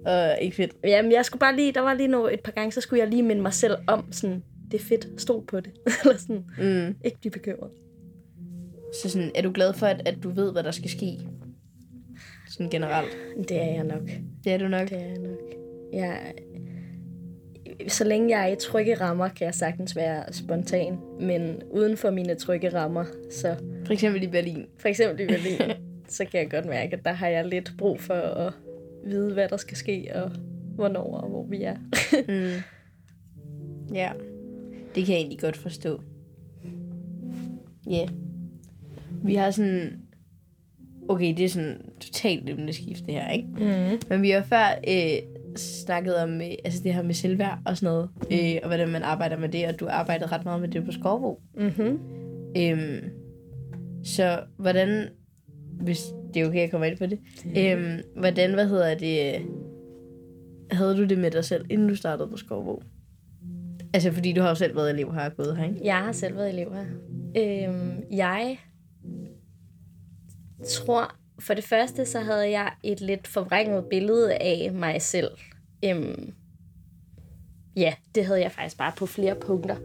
og 0.06 0.38
ikke 0.40 0.56
fedt. 0.56 0.72
Jamen, 0.84 1.12
jeg 1.12 1.24
skulle 1.24 1.40
bare 1.40 1.56
lige, 1.56 1.72
der 1.72 1.80
var 1.80 1.94
lige 1.94 2.08
noget, 2.08 2.34
et 2.34 2.40
par 2.40 2.52
gange, 2.52 2.72
så 2.72 2.80
skulle 2.80 3.00
jeg 3.00 3.08
lige 3.08 3.22
minde 3.22 3.42
mig 3.42 3.52
selv 3.52 3.74
om, 3.86 4.12
sådan, 4.12 4.42
det 4.70 4.80
er 4.80 4.84
fedt, 4.84 5.08
stol 5.20 5.44
på 5.46 5.60
det. 5.60 5.72
Eller 6.04 6.16
sådan, 6.18 6.44
Mm. 6.58 6.96
ikke 7.04 7.18
blive 7.20 7.30
bekymret. 7.32 7.70
Så 9.02 9.10
sådan, 9.10 9.30
er 9.34 9.42
du 9.42 9.50
glad 9.54 9.72
for, 9.74 9.86
at, 9.86 10.08
at 10.08 10.18
du 10.22 10.30
ved, 10.30 10.52
hvad 10.52 10.62
der 10.62 10.70
skal 10.70 10.90
ske? 10.90 11.18
Sådan 12.50 12.70
generelt. 12.70 13.16
Det 13.48 13.60
er 13.62 13.72
jeg 13.74 13.84
nok. 13.84 14.10
Det 14.44 14.52
er 14.52 14.58
du 14.58 14.68
nok. 14.68 14.88
Det 14.90 14.98
er 14.98 15.06
jeg 15.06 15.18
nok. 15.18 15.38
Jeg, 15.92 16.32
så 17.88 18.04
længe 18.04 18.38
jeg 18.38 18.48
er 18.50 18.52
i 18.52 18.56
trygge 18.56 18.94
rammer, 18.94 19.28
kan 19.28 19.44
jeg 19.44 19.54
sagtens 19.54 19.96
være 19.96 20.32
spontan. 20.32 20.98
Men 21.20 21.62
uden 21.70 21.96
for 21.96 22.10
mine 22.10 22.34
trygge 22.34 22.68
rammer, 22.74 23.04
så 23.30 23.56
For 23.86 23.92
eksempel 23.92 24.22
i 24.22 24.26
Berlin. 24.26 24.66
for 24.78 24.88
eksempel 24.88 25.20
i 25.20 25.26
Berlin, 25.26 25.76
så 26.08 26.24
kan 26.24 26.40
jeg 26.40 26.50
godt 26.50 26.66
mærke, 26.66 26.96
at 26.96 27.04
der 27.04 27.12
har 27.12 27.28
jeg 27.28 27.46
lidt 27.46 27.72
brug 27.78 28.00
for 28.00 28.14
at 28.14 28.52
vide, 29.04 29.34
hvad 29.34 29.48
der 29.48 29.56
skal 29.56 29.76
ske, 29.76 30.10
og 30.14 30.30
hvornår 30.74 31.16
og 31.16 31.28
hvor 31.28 31.46
vi 31.46 31.62
er. 31.62 31.76
Mm. 32.28 32.62
Ja. 33.94 34.12
Det 34.94 35.06
kan 35.06 35.14
jeg 35.14 35.20
egentlig 35.20 35.40
godt 35.40 35.56
forstå. 35.56 36.00
Ja. 37.90 37.96
Yeah. 37.96 38.08
Vi 39.24 39.34
har 39.34 39.50
sådan... 39.50 40.00
Okay, 41.08 41.36
det 41.36 41.44
er 41.44 41.48
sådan 41.48 41.80
totalt 42.00 42.50
emneskift, 42.50 43.06
det 43.06 43.14
her, 43.14 43.30
ikke? 43.30 43.48
Mm. 43.48 44.00
Men 44.08 44.22
vi 44.22 44.30
har 44.30 44.42
før 44.42 44.80
øh, 44.88 45.34
snakket 45.56 46.16
om 46.16 46.40
øh, 46.40 46.50
altså 46.64 46.82
det 46.82 46.94
her 46.94 47.02
med 47.02 47.14
selvværd 47.14 47.58
og 47.66 47.76
sådan 47.76 47.94
noget, 47.94 48.10
øh, 48.32 48.60
og 48.62 48.68
hvordan 48.68 48.88
man 48.88 49.02
arbejder 49.02 49.38
med 49.38 49.48
det, 49.48 49.66
og 49.66 49.80
du 49.80 49.84
har 49.86 49.92
arbejdet 49.92 50.32
ret 50.32 50.44
meget 50.44 50.60
med 50.60 50.68
det 50.68 50.84
på 50.84 50.92
Skovbo. 50.92 51.42
Mm-hmm. 51.56 51.98
Øhm, 52.56 53.10
så 54.04 54.40
hvordan, 54.56 55.08
hvis 55.84 56.02
det 56.34 56.42
er 56.42 56.46
okay, 56.46 56.60
jeg 56.60 56.70
kommer 56.70 56.86
ind 56.86 56.98
på 56.98 57.06
det, 57.06 57.18
øhm, 57.56 58.00
hvordan, 58.16 58.54
hvad 58.54 58.68
hedder 58.68 58.94
det, 58.94 59.42
havde 60.70 60.96
du 60.96 61.04
det 61.04 61.18
med 61.18 61.30
dig 61.30 61.44
selv, 61.44 61.64
inden 61.70 61.88
du 61.88 61.96
startede 61.96 62.28
på 62.28 62.36
Skovbo? 62.36 62.82
Altså, 63.94 64.12
fordi 64.12 64.32
du 64.32 64.40
har 64.40 64.48
jo 64.48 64.54
selv 64.54 64.76
været 64.76 64.90
elev 64.90 65.14
her 65.14 65.24
og 65.24 65.36
gået 65.36 65.56
her, 65.56 65.64
ikke? 65.64 65.80
Jeg 65.84 65.96
har 65.96 66.12
selv 66.12 66.36
været 66.36 66.48
elev 66.50 66.72
her. 66.74 66.84
Øhm, 67.36 68.04
jeg 68.10 68.58
tror, 70.68 71.14
for 71.38 71.54
det 71.54 71.64
første, 71.64 72.06
så 72.06 72.20
havde 72.20 72.50
jeg 72.50 72.72
et 72.82 73.00
lidt 73.00 73.26
forvrænget 73.26 73.84
billede 73.90 74.34
af 74.34 74.72
mig 74.72 75.02
selv. 75.02 75.30
Øhm, 75.84 76.32
ja, 77.76 77.94
det 78.14 78.24
havde 78.26 78.40
jeg 78.40 78.52
faktisk 78.52 78.78
bare 78.78 78.92
på 78.96 79.06
flere 79.06 79.34
punkter. 79.34 79.76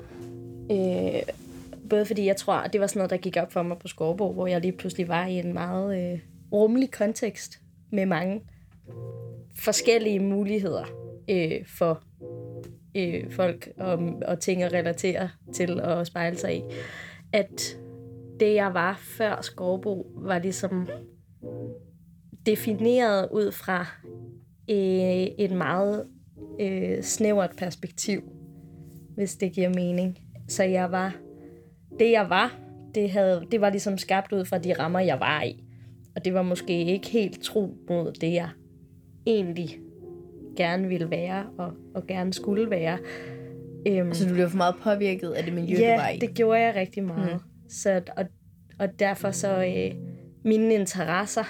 Øh, 0.72 1.22
både 1.90 2.06
fordi 2.06 2.26
jeg 2.26 2.36
tror, 2.36 2.54
at 2.54 2.74
det 2.74 2.82
var 2.82 2.88
sådan 2.88 3.00
noget, 3.00 3.10
der 3.10 3.18
gik 3.18 3.38
op 3.38 3.52
for 3.52 3.64
mig 3.64 3.78
på 3.78 3.88
Skorborg, 3.88 4.34
hvor 4.34 4.48
jeg 4.48 4.62
lige 4.62 4.78
pludselig 4.78 5.08
var 5.08 5.26
i 5.26 5.40
en 5.40 5.54
meget 5.54 6.14
øh, 6.14 6.20
rummelig 6.52 6.92
kontekst 6.92 7.60
med 7.92 8.06
mange 8.06 8.42
forskellige 9.60 10.20
muligheder 10.20 10.86
øh, 11.30 11.66
for 11.78 12.04
øh, 12.96 13.32
folk 13.32 13.70
og, 13.78 14.00
og 14.28 14.40
ting 14.40 14.64
at 14.64 14.74
relatere 14.74 15.30
til 15.54 15.82
og 15.82 16.08
spejle 16.08 16.38
sig 16.38 16.58
i. 16.58 16.62
At 17.34 17.78
det, 18.40 18.56
jeg 18.56 18.74
var 18.74 19.00
før 19.18 19.42
Skovbo, 19.42 20.12
var 20.16 20.40
ligesom 20.40 20.90
defineret 22.46 23.28
ud 23.32 23.52
fra 23.52 23.86
øh, 24.70 25.28
et 25.38 25.52
meget 25.52 26.08
øh, 26.60 27.04
snævert 27.04 27.52
perspektiv, 27.58 28.22
hvis 29.16 29.36
det 29.36 29.52
giver 29.52 29.70
mening. 29.70 30.18
Så 30.48 30.64
jeg 30.64 30.92
var, 30.92 31.16
det 32.00 32.12
jeg 32.12 32.30
var, 32.30 32.56
det, 32.96 33.10
havde, 33.10 33.46
det 33.52 33.62
var 33.62 33.70
ligesom 33.70 33.98
skabt 33.98 34.32
ud 34.32 34.46
fra 34.46 34.58
de 34.58 34.74
rammer, 34.74 35.00
jeg 35.00 35.20
var 35.20 35.42
i. 35.44 35.64
Og 36.16 36.26
det 36.26 36.34
var 36.34 36.42
måske 36.42 36.86
ikke 36.86 37.10
helt 37.10 37.44
tro 37.44 37.78
mod 37.90 38.12
det, 38.12 38.34
jeg 38.34 38.50
egentlig 39.26 39.80
gerne 40.58 40.88
ville 40.88 41.12
være 41.12 41.46
og, 41.58 41.74
og 41.96 42.08
gerne 42.08 42.34
skulle 42.34 42.70
være. 42.70 42.98
Øhm, 43.88 44.14
Så 44.14 44.28
du 44.28 44.34
blev 44.34 44.50
for 44.50 44.58
meget 44.58 44.76
påvirket 44.84 45.30
af 45.30 45.44
det 45.44 45.54
miljø, 45.54 45.78
ja, 45.80 45.94
du 45.96 46.02
var 46.02 46.10
i? 46.10 46.18
det 46.18 46.34
gjorde 46.36 46.60
jeg 46.60 46.76
rigtig 46.76 47.04
meget. 47.04 47.34
Mm. 47.34 47.70
Så, 47.70 48.02
og, 48.18 48.26
og 48.80 49.00
derfor 49.00 49.32
så, 49.32 49.66
øh, 49.66 49.96
mine 50.46 50.74
interesser 50.74 51.44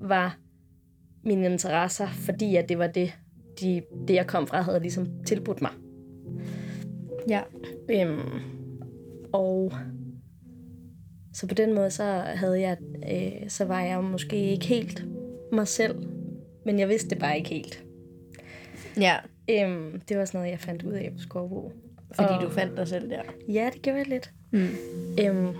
var 0.00 0.38
mine 1.24 1.46
interesser, 1.46 2.06
fordi 2.06 2.56
at 2.56 2.68
det 2.68 2.78
var 2.78 2.86
det, 2.86 3.14
de, 3.60 3.82
det 4.08 4.14
jeg 4.14 4.26
kom 4.26 4.46
fra, 4.46 4.60
havde 4.60 4.80
ligesom 4.80 5.06
tilbudt 5.26 5.62
mig. 5.62 5.70
Ja. 7.28 7.40
Øhm, 7.90 8.40
og 9.34 9.72
så 11.32 11.46
på 11.46 11.54
den 11.54 11.74
måde, 11.74 11.90
så 11.90 12.04
havde 12.26 12.60
jeg, 12.60 12.76
øh, 13.12 13.48
så 13.50 13.64
var 13.64 13.80
jeg 13.80 14.04
måske 14.04 14.36
ikke 14.36 14.66
helt 14.66 15.04
mig 15.52 15.68
selv, 15.68 16.06
men 16.64 16.78
jeg 16.78 16.88
vidste 16.88 17.10
det 17.10 17.18
bare 17.18 17.36
ikke 17.38 17.50
helt. 17.50 17.84
Ja, 19.00 19.14
Øhm, 19.50 20.00
det 20.08 20.18
var 20.18 20.24
sådan 20.24 20.38
noget, 20.38 20.50
jeg 20.50 20.60
fandt 20.60 20.82
ud 20.82 20.92
af 20.92 21.10
på 21.12 21.18
Skovbo. 21.18 21.72
fordi 22.14 22.28
Og- 22.32 22.42
du 22.42 22.50
fandt 22.50 22.76
dig 22.76 22.88
selv 22.88 23.10
der. 23.10 23.22
Ja, 23.48 23.70
det 23.74 23.82
gjorde 23.82 23.98
jeg 23.98 24.08
lidt. 24.08 24.30
Mm. 24.50 24.68
Øhm, 25.20 25.54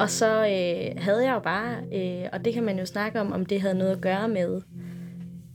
og 0.00 0.10
så 0.10 0.36
øh, 0.38 1.02
havde 1.02 1.24
jeg 1.24 1.34
jo 1.34 1.38
bare, 1.40 1.76
øh, 1.94 2.28
og 2.32 2.44
det 2.44 2.54
kan 2.54 2.62
man 2.64 2.78
jo 2.78 2.86
snakke 2.86 3.20
om, 3.20 3.32
om 3.32 3.46
det 3.46 3.60
havde 3.60 3.74
noget 3.78 3.92
at 3.92 4.00
gøre 4.00 4.28
med, 4.28 4.60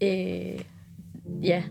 øh, 0.04 0.62
ja, 1.44 1.64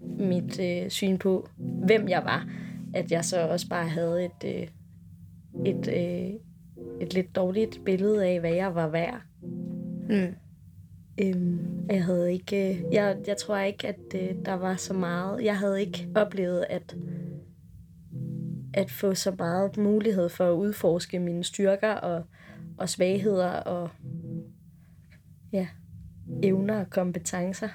mit 0.00 0.60
øh, 0.60 0.88
syn 0.90 1.18
på, 1.18 1.48
hvem 1.56 2.08
jeg 2.08 2.22
var. 2.24 2.48
At 2.94 3.12
jeg 3.12 3.24
så 3.24 3.48
også 3.48 3.68
bare 3.68 3.88
havde 3.88 4.24
et, 4.24 4.44
øh, 4.44 4.68
et, 5.66 5.88
øh, 5.88 6.40
et 7.00 7.14
lidt 7.14 7.36
dårligt 7.36 7.80
billede 7.84 8.26
af, 8.26 8.40
hvad 8.40 8.54
jeg 8.54 8.74
var 8.74 8.88
værd. 8.88 9.20
Mm. 10.08 10.34
Øhm, 11.20 11.88
jeg 11.90 12.04
havde 12.04 12.32
ikke, 12.32 12.70
øh, 12.70 12.82
jeg, 12.92 13.16
jeg 13.26 13.36
tror 13.36 13.58
ikke, 13.58 13.88
at 13.88 14.00
øh, 14.14 14.44
der 14.44 14.54
var 14.54 14.76
så 14.76 14.94
meget. 14.94 15.44
Jeg 15.44 15.58
havde 15.58 15.80
ikke 15.80 16.08
oplevet 16.14 16.66
at 16.70 16.96
at 18.74 18.90
få 18.90 19.14
så 19.14 19.34
meget 19.38 19.76
mulighed 19.76 20.28
for 20.28 20.50
at 20.50 20.54
udforske 20.54 21.18
mine 21.18 21.44
styrker 21.44 21.92
og, 21.92 22.24
og 22.78 22.88
svagheder 22.88 23.50
og 23.50 23.90
ja, 25.52 25.68
evner 26.42 26.80
og 26.80 26.90
kompetencer 26.90 27.68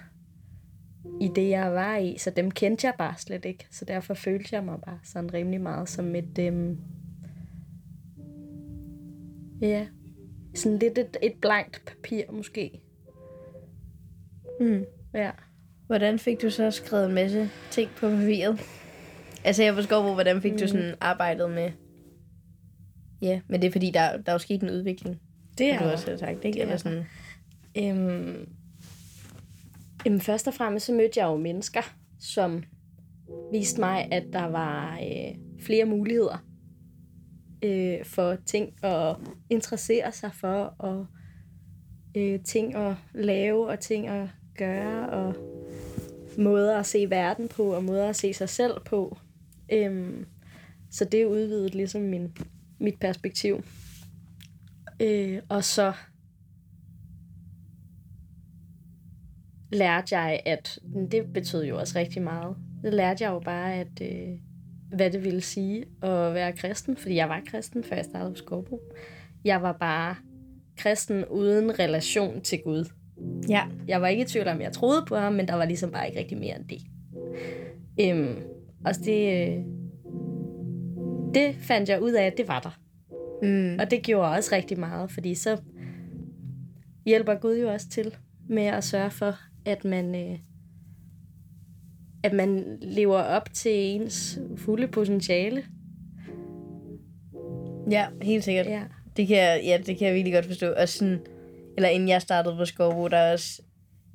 i 1.21 1.31
det, 1.35 1.49
jeg 1.49 1.73
var 1.73 1.97
i. 1.97 2.17
Så 2.17 2.29
dem 2.29 2.51
kendte 2.51 2.87
jeg 2.87 2.93
bare 2.97 3.13
slet 3.17 3.45
ikke. 3.45 3.67
Så 3.71 3.85
derfor 3.85 4.13
følte 4.13 4.49
jeg 4.51 4.63
mig 4.63 4.79
bare 4.85 4.99
sådan 5.03 5.33
rimelig 5.33 5.61
meget 5.61 5.89
som 5.89 6.15
et... 6.15 6.39
Øhm, 6.39 6.77
ja, 9.61 9.87
sådan 10.55 10.79
lidt 10.79 10.97
et, 10.97 11.17
et 11.21 11.33
blankt 11.41 11.85
papir 11.85 12.31
måske. 12.31 12.81
Mm. 14.59 14.85
Ja. 15.13 15.31
Hvordan 15.87 16.19
fik 16.19 16.41
du 16.41 16.49
så 16.49 16.71
skrevet 16.71 17.05
en 17.05 17.13
masse 17.13 17.49
ting 17.71 17.89
på 17.89 18.09
papiret? 18.09 18.59
Altså 19.43 19.63
jeg 19.63 19.73
på 19.73 19.81
Skovbo, 19.81 20.13
hvordan 20.13 20.41
fik 20.41 20.51
mm. 20.51 20.57
du 20.57 20.67
sådan 20.67 20.95
arbejdet 21.01 21.51
med... 21.51 21.71
Ja, 23.21 23.41
men 23.47 23.61
det 23.61 23.67
er 23.67 23.71
fordi, 23.71 23.91
der, 23.91 24.17
der 24.17 24.23
er 24.25 24.33
jo 24.33 24.39
sket 24.39 24.61
en 24.61 24.69
udvikling. 24.69 25.21
Det 25.57 25.73
har 25.73 25.85
du 25.85 25.91
også 25.91 26.09
har 26.09 26.17
sagt, 26.17 26.45
ikke? 26.45 26.55
Det 26.55 26.61
Eller 26.61 26.73
er 26.73 26.77
sådan... 26.77 27.05
Øhm, 27.77 28.49
jamen 30.05 30.21
først 30.21 30.47
og 30.47 30.53
fremmest 30.53 30.85
så 30.85 30.93
mødte 30.93 31.19
jeg 31.19 31.25
jo 31.25 31.37
mennesker, 31.37 31.95
som 32.19 32.63
viste 33.51 33.79
mig, 33.79 34.07
at 34.11 34.23
der 34.33 34.45
var 34.45 34.99
øh, 34.99 35.35
flere 35.59 35.85
muligheder 35.85 36.45
øh, 37.63 38.05
for 38.05 38.35
ting 38.45 38.85
at 38.85 39.15
interessere 39.49 40.11
sig 40.11 40.31
for, 40.33 40.75
og 40.79 41.05
øh, 42.17 42.39
ting 42.43 42.75
at 42.75 42.95
lave, 43.13 43.67
og 43.67 43.79
ting 43.79 44.07
at 44.07 44.29
gøre, 44.57 45.09
og 45.09 45.35
måder 46.37 46.77
at 46.77 46.85
se 46.85 47.09
verden 47.09 47.47
på, 47.47 47.63
og 47.63 47.83
måder 47.83 48.09
at 48.09 48.15
se 48.15 48.33
sig 48.33 48.49
selv 48.49 48.73
på. 48.85 49.17
Øhm, 49.71 50.25
så 50.91 51.05
det 51.05 51.25
udvidede 51.25 51.69
ligesom 51.69 52.01
min, 52.01 52.37
mit 52.79 52.99
perspektiv. 52.99 53.63
Øh, 54.99 55.41
og 55.49 55.63
så 55.63 55.93
lærte 59.75 60.17
jeg, 60.17 60.41
at 60.45 60.79
det 61.11 61.33
betød 61.33 61.65
jo 61.65 61.79
også 61.79 61.99
rigtig 61.99 62.21
meget. 62.21 62.55
Det 62.83 62.93
lærte 62.93 63.23
jeg 63.23 63.31
jo 63.31 63.39
bare, 63.39 63.73
at 63.73 64.01
øh, 64.01 64.29
hvad 64.95 65.11
det 65.11 65.23
ville 65.23 65.41
sige 65.41 65.85
at 66.01 66.33
være 66.33 66.53
kristen, 66.53 66.97
fordi 66.97 67.15
jeg 67.15 67.29
var 67.29 67.41
kristen, 67.45 67.83
før 67.83 67.95
jeg 67.95 68.05
startede 68.05 68.31
på 68.31 68.37
Skovbro. 68.37 68.81
Jeg 69.45 69.61
var 69.61 69.71
bare 69.71 70.15
kristen 70.77 71.25
uden 71.25 71.79
relation 71.79 72.41
til 72.41 72.59
Gud. 72.63 72.85
Ja. 73.49 73.63
Jeg 73.87 74.01
var 74.01 74.07
ikke 74.07 74.23
i 74.23 74.27
tvivl 74.27 74.47
om, 74.47 74.61
jeg 74.61 74.71
troede 74.71 75.05
på 75.07 75.15
ham, 75.15 75.33
men 75.33 75.47
der 75.47 75.55
var 75.55 75.65
ligesom 75.65 75.91
bare 75.91 76.07
ikke 76.07 76.19
rigtig 76.19 76.37
mere 76.37 76.55
end 76.59 76.67
det. 76.67 76.81
Øhm, 78.01 78.35
og 78.85 78.95
det, 79.05 79.49
øh, 79.49 79.63
det 81.33 81.55
fandt 81.59 81.89
jeg 81.89 82.01
ud 82.01 82.11
af, 82.11 82.23
at 82.23 82.37
det 82.37 82.47
var 82.47 82.59
der. 82.59 82.79
Mm. 83.41 83.79
Og 83.79 83.91
det 83.91 84.03
gjorde 84.03 84.31
også 84.31 84.55
rigtig 84.55 84.79
meget, 84.79 85.11
fordi 85.11 85.35
så 85.35 85.57
hjælper 87.05 87.35
Gud 87.35 87.57
jo 87.57 87.71
også 87.71 87.89
til 87.89 88.15
med 88.49 88.63
at 88.63 88.83
sørge 88.83 89.11
for, 89.11 89.39
at 89.65 89.85
man, 89.85 90.15
øh, 90.15 90.37
at 92.23 92.33
man 92.33 92.77
lever 92.81 93.19
op 93.19 93.53
til 93.53 93.71
ens 93.71 94.39
fulde 94.57 94.87
potentiale. 94.87 95.63
Ja, 97.91 98.05
helt 98.21 98.43
sikkert. 98.43 98.65
Ja. 98.65 98.81
Det 99.17 99.27
kan 99.27 99.37
jeg, 99.37 99.61
ja, 99.63 99.77
det 99.85 99.97
kan 99.97 100.07
jeg 100.07 100.15
virkelig 100.15 100.33
godt 100.33 100.45
forstå. 100.45 100.71
Og 100.71 100.89
sådan, 100.89 101.19
eller 101.77 101.89
inden 101.89 102.09
jeg 102.09 102.21
startede 102.21 102.55
på 102.55 102.65
Skovbo, 102.65 103.07
der 103.07 103.17
er 103.17 103.33
også... 103.33 103.61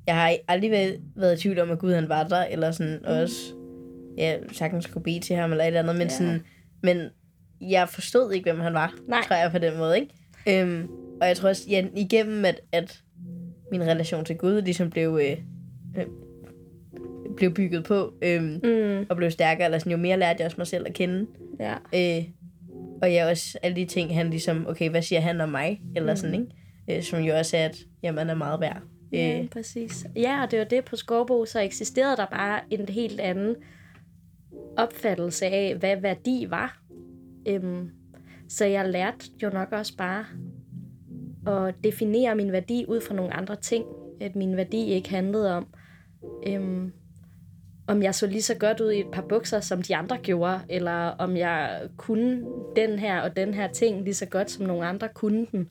Jeg 0.07 0.15
har 0.15 0.35
aldrig 0.47 0.71
været, 0.71 1.01
været 1.15 1.37
i 1.37 1.41
tvivl 1.41 1.59
om, 1.59 1.71
at 1.71 1.79
Gud 1.79 1.93
han 1.93 2.09
var 2.09 2.27
der, 2.27 2.43
eller 2.43 2.71
sådan 2.71 2.97
mm. 3.01 3.07
også... 3.07 3.35
Ja, 4.17 4.37
sagtens 4.51 4.85
kunne 4.85 5.03
bede 5.03 5.19
til 5.19 5.35
ham, 5.35 5.51
eller 5.51 5.63
et 5.63 5.67
eller 5.67 5.79
andet, 5.79 5.95
men 5.95 6.07
Ja. 6.07 6.13
sådan... 6.17 6.41
Men 6.83 7.09
jeg 7.61 7.89
forstod 7.89 8.31
ikke, 8.33 8.51
hvem 8.51 8.61
han 8.61 8.73
var, 8.73 8.95
Nej. 9.07 9.21
tror 9.27 9.35
jeg 9.35 9.51
på 9.51 9.57
den 9.57 9.77
måde, 9.77 9.99
ikke? 9.99 10.13
Øhm, 10.61 10.87
og 11.21 11.27
jeg 11.27 11.37
tror 11.37 11.49
også, 11.49 11.65
ja, 11.69 11.85
igennem 11.95 12.45
at, 12.45 12.61
at 12.71 13.03
min 13.71 13.81
relation 13.83 14.25
til 14.25 14.37
Gud 14.37 14.61
ligesom 14.61 14.89
blev, 14.89 15.19
øh, 15.23 15.37
øh, 15.97 16.05
blev 17.37 17.53
bygget 17.53 17.83
på, 17.83 18.13
øh, 18.21 18.43
Mm, 18.43 19.05
og 19.09 19.15
blev 19.17 19.31
stærkere, 19.31 19.65
eller 19.65 19.77
sådan, 19.79 19.91
jo 19.91 19.97
mere 19.97 20.17
lærte 20.17 20.37
jeg 20.39 20.45
også 20.45 20.57
mig 20.57 20.67
selv 20.67 20.85
at 20.87 20.93
kende. 20.93 21.25
ja. 21.59 21.73
Øh, 21.95 22.23
og 23.01 23.13
jeg 23.13 23.27
også 23.27 23.57
alle 23.63 23.75
de 23.75 23.85
ting, 23.85 24.15
han 24.15 24.29
ligesom, 24.29 24.65
okay, 24.67 24.89
hvad 24.89 25.01
siger 25.01 25.21
han 25.21 25.41
om 25.41 25.49
mig? 25.49 25.81
Eller 25.95 26.15
sådan, 26.15 26.35
ikke? 26.87 26.97
Øh, 26.97 27.03
som 27.03 27.19
jo 27.19 27.37
også 27.37 27.57
er, 27.57 27.65
at 27.65 27.77
jamen, 28.03 28.29
er 28.29 28.35
meget 28.35 28.59
værd. 28.59 28.81
Ja, 29.11 29.39
Øh, 29.41 29.49
præcis. 29.49 30.07
Ja, 30.15 30.43
og 30.43 30.51
det 30.51 30.59
var 30.59 30.65
det 30.65 30.85
på 30.85 30.95
Skovbo, 30.95 31.45
så 31.45 31.59
eksisterede 31.59 32.17
der 32.17 32.25
bare 32.25 32.59
en 32.69 32.89
helt 32.89 33.19
anden 33.19 33.55
opfattelse 34.77 35.45
af, 35.45 35.75
hvad 35.75 35.97
værdi 36.01 36.45
var. 36.49 36.81
Øhm, 37.47 37.89
så 38.49 38.65
jeg 38.65 38.89
lærte 38.89 39.25
jo 39.43 39.49
nok 39.49 39.71
også 39.71 39.97
bare 39.97 40.25
at 41.47 41.75
definere 41.83 42.35
min 42.35 42.51
værdi 42.51 42.85
ud 42.87 43.01
fra 43.01 43.15
nogle 43.15 43.33
andre 43.33 43.55
ting. 43.55 43.85
At 44.21 44.35
min 44.35 44.57
værdi 44.57 44.85
ikke 44.85 45.09
handlede 45.09 45.55
om, 45.55 45.67
øhm, 46.47 46.91
om 47.87 48.03
jeg 48.03 48.15
så 48.15 48.27
lige 48.27 48.41
så 48.41 48.57
godt 48.57 48.81
ud 48.81 48.91
i 48.91 48.99
et 48.99 49.11
par 49.11 49.25
bukser, 49.29 49.59
som 49.59 49.81
de 49.81 49.95
andre 49.95 50.17
gjorde, 50.17 50.59
eller 50.69 51.07
om 51.07 51.37
jeg 51.37 51.81
kunne 51.97 52.45
den 52.75 52.99
her 52.99 53.21
og 53.21 53.35
den 53.35 53.53
her 53.53 53.67
ting 53.71 54.03
lige 54.03 54.13
så 54.13 54.25
godt, 54.25 54.51
som 54.51 54.65
nogle 54.65 54.85
andre 54.85 55.09
kunne 55.13 55.47
den. 55.51 55.69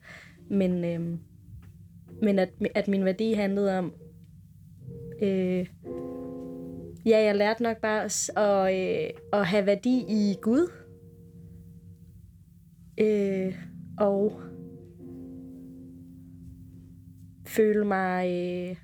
Men, 0.51 0.85
øhm, 0.85 1.19
men 2.23 2.39
at, 2.39 2.51
at 2.75 2.89
min 2.89 3.05
værdi 3.05 3.33
handlede 3.33 3.79
om... 3.79 3.93
Øh, 5.23 5.67
ja, 7.07 7.19
jeg 7.25 7.37
lærte 7.37 7.63
nok 7.63 7.77
bare 7.77 8.05
at, 8.05 8.75
øh, 8.75 9.11
at 9.33 9.47
have 9.47 9.67
værdi 9.67 10.05
i 10.09 10.37
Gud. 10.43 10.73
Øh, 13.01 13.55
og 13.99 14.41
føle 17.49 17.85
mig... 17.85 18.31
Øh, 18.71 18.77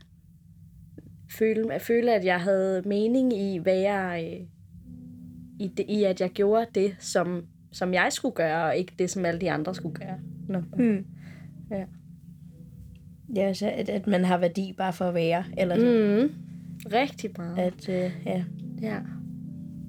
føle, 1.39 1.79
føle, 1.81 2.15
at 2.15 2.25
jeg 2.25 2.41
havde 2.41 2.83
mening 2.87 3.33
i, 3.33 3.59
hvad 3.59 3.77
jeg... 3.77 4.31
Øh, 4.41 4.47
i, 5.61 5.69
det, 5.77 5.87
I 5.89 6.05
at 6.05 6.21
jeg 6.21 6.31
gjorde 6.31 6.67
det, 6.75 6.95
som, 6.99 7.47
som 7.73 7.95
jeg 7.95 8.09
skulle 8.11 8.35
gøre, 8.35 8.65
og 8.65 8.77
ikke 8.77 8.93
det, 8.99 9.11
som 9.11 9.25
alle 9.25 9.41
de 9.41 9.51
andre 9.51 9.75
skulle 9.75 9.95
gøre. 9.95 10.19
Nå. 10.49 10.59
hmm. 10.59 11.07
Ja. 11.71 11.85
Ja, 13.37 13.53
så 13.55 13.71
at, 13.77 13.89
at 13.89 14.07
man 14.07 14.25
har 14.25 14.39
værdi 14.39 14.75
bare 14.79 14.93
for 14.93 15.05
at 15.05 15.15
være. 15.15 15.45
Eller 15.59 15.77
sådan, 15.77 16.23
Mm. 16.23 16.33
Rigtig 16.93 17.31
meget. 17.39 17.59
at, 17.59 17.89
øh, 17.89 18.11
ja, 18.27 18.45
Ja. 18.83 18.99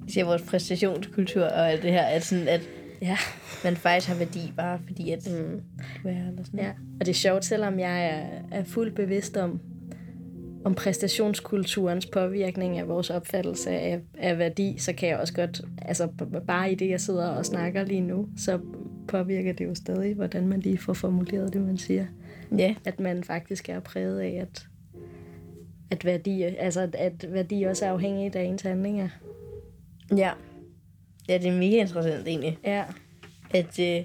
især 0.08 0.24
vores 0.24 0.42
præstationskultur 0.42 1.42
og 1.44 1.70
alt 1.70 1.82
det 1.82 1.90
her, 1.92 2.02
at, 2.02 2.22
sådan, 2.24 2.48
at 2.48 2.68
Ja. 3.02 3.16
man 3.64 3.76
faktisk 3.76 4.08
har 4.08 4.18
værdi 4.18 4.52
bare 4.56 4.80
fordi, 4.86 5.10
at 5.10 5.28
Mm. 5.30 5.60
du 6.02 6.08
er 6.08 6.12
her. 6.12 6.28
Eller 6.28 6.44
sådan. 6.44 6.60
ja. 6.60 6.70
Og 7.00 7.06
det 7.06 7.08
er 7.08 7.14
sjovt, 7.14 7.44
selvom 7.44 7.78
jeg 7.78 8.06
er, 8.06 8.26
er 8.60 8.64
fuldt 8.64 8.94
bevidst 8.94 9.36
om, 9.36 9.60
om 10.64 10.74
præstationskulturens 10.74 12.06
påvirkning 12.06 12.78
af 12.78 12.88
vores 12.88 13.10
opfattelse 13.10 13.70
af, 13.70 14.00
af 14.18 14.38
værdi, 14.38 14.74
så 14.78 14.92
kan 14.92 15.08
jeg 15.08 15.18
også 15.18 15.34
godt, 15.34 15.60
altså 15.82 16.08
bare 16.46 16.72
i 16.72 16.74
det, 16.74 16.88
jeg 16.90 17.00
sidder 17.00 17.28
og 17.28 17.46
snakker 17.46 17.84
lige 17.84 18.00
nu, 18.00 18.28
så 18.36 18.60
påvirker 19.08 19.52
det 19.52 19.64
jo 19.64 19.74
stadig, 19.74 20.14
hvordan 20.14 20.48
man 20.48 20.60
lige 20.60 20.78
får 20.78 20.92
formuleret 20.92 21.52
det, 21.52 21.60
man 21.62 21.76
siger. 21.78 22.06
ja. 22.58 22.74
At 22.84 23.00
man 23.00 23.24
faktisk 23.24 23.68
er 23.68 23.80
præget 23.80 24.20
af, 24.20 24.38
at, 24.40 24.66
at, 25.90 26.04
værdi, 26.04 26.42
altså 26.42 26.80
at, 26.80 26.94
at 26.94 27.26
værdi 27.32 27.62
også 27.62 27.86
er 27.86 27.90
afhængig 27.90 28.36
af 28.36 28.42
ens 28.44 28.62
handlinger. 28.62 29.08
Ja. 30.16 30.30
Ja, 31.28 31.38
det 31.38 31.46
er 31.46 31.58
mega 31.58 31.76
interessant 31.80 32.28
egentlig. 32.28 32.58
Ja, 32.64 32.84
At, 33.54 33.80
øh, 33.80 34.04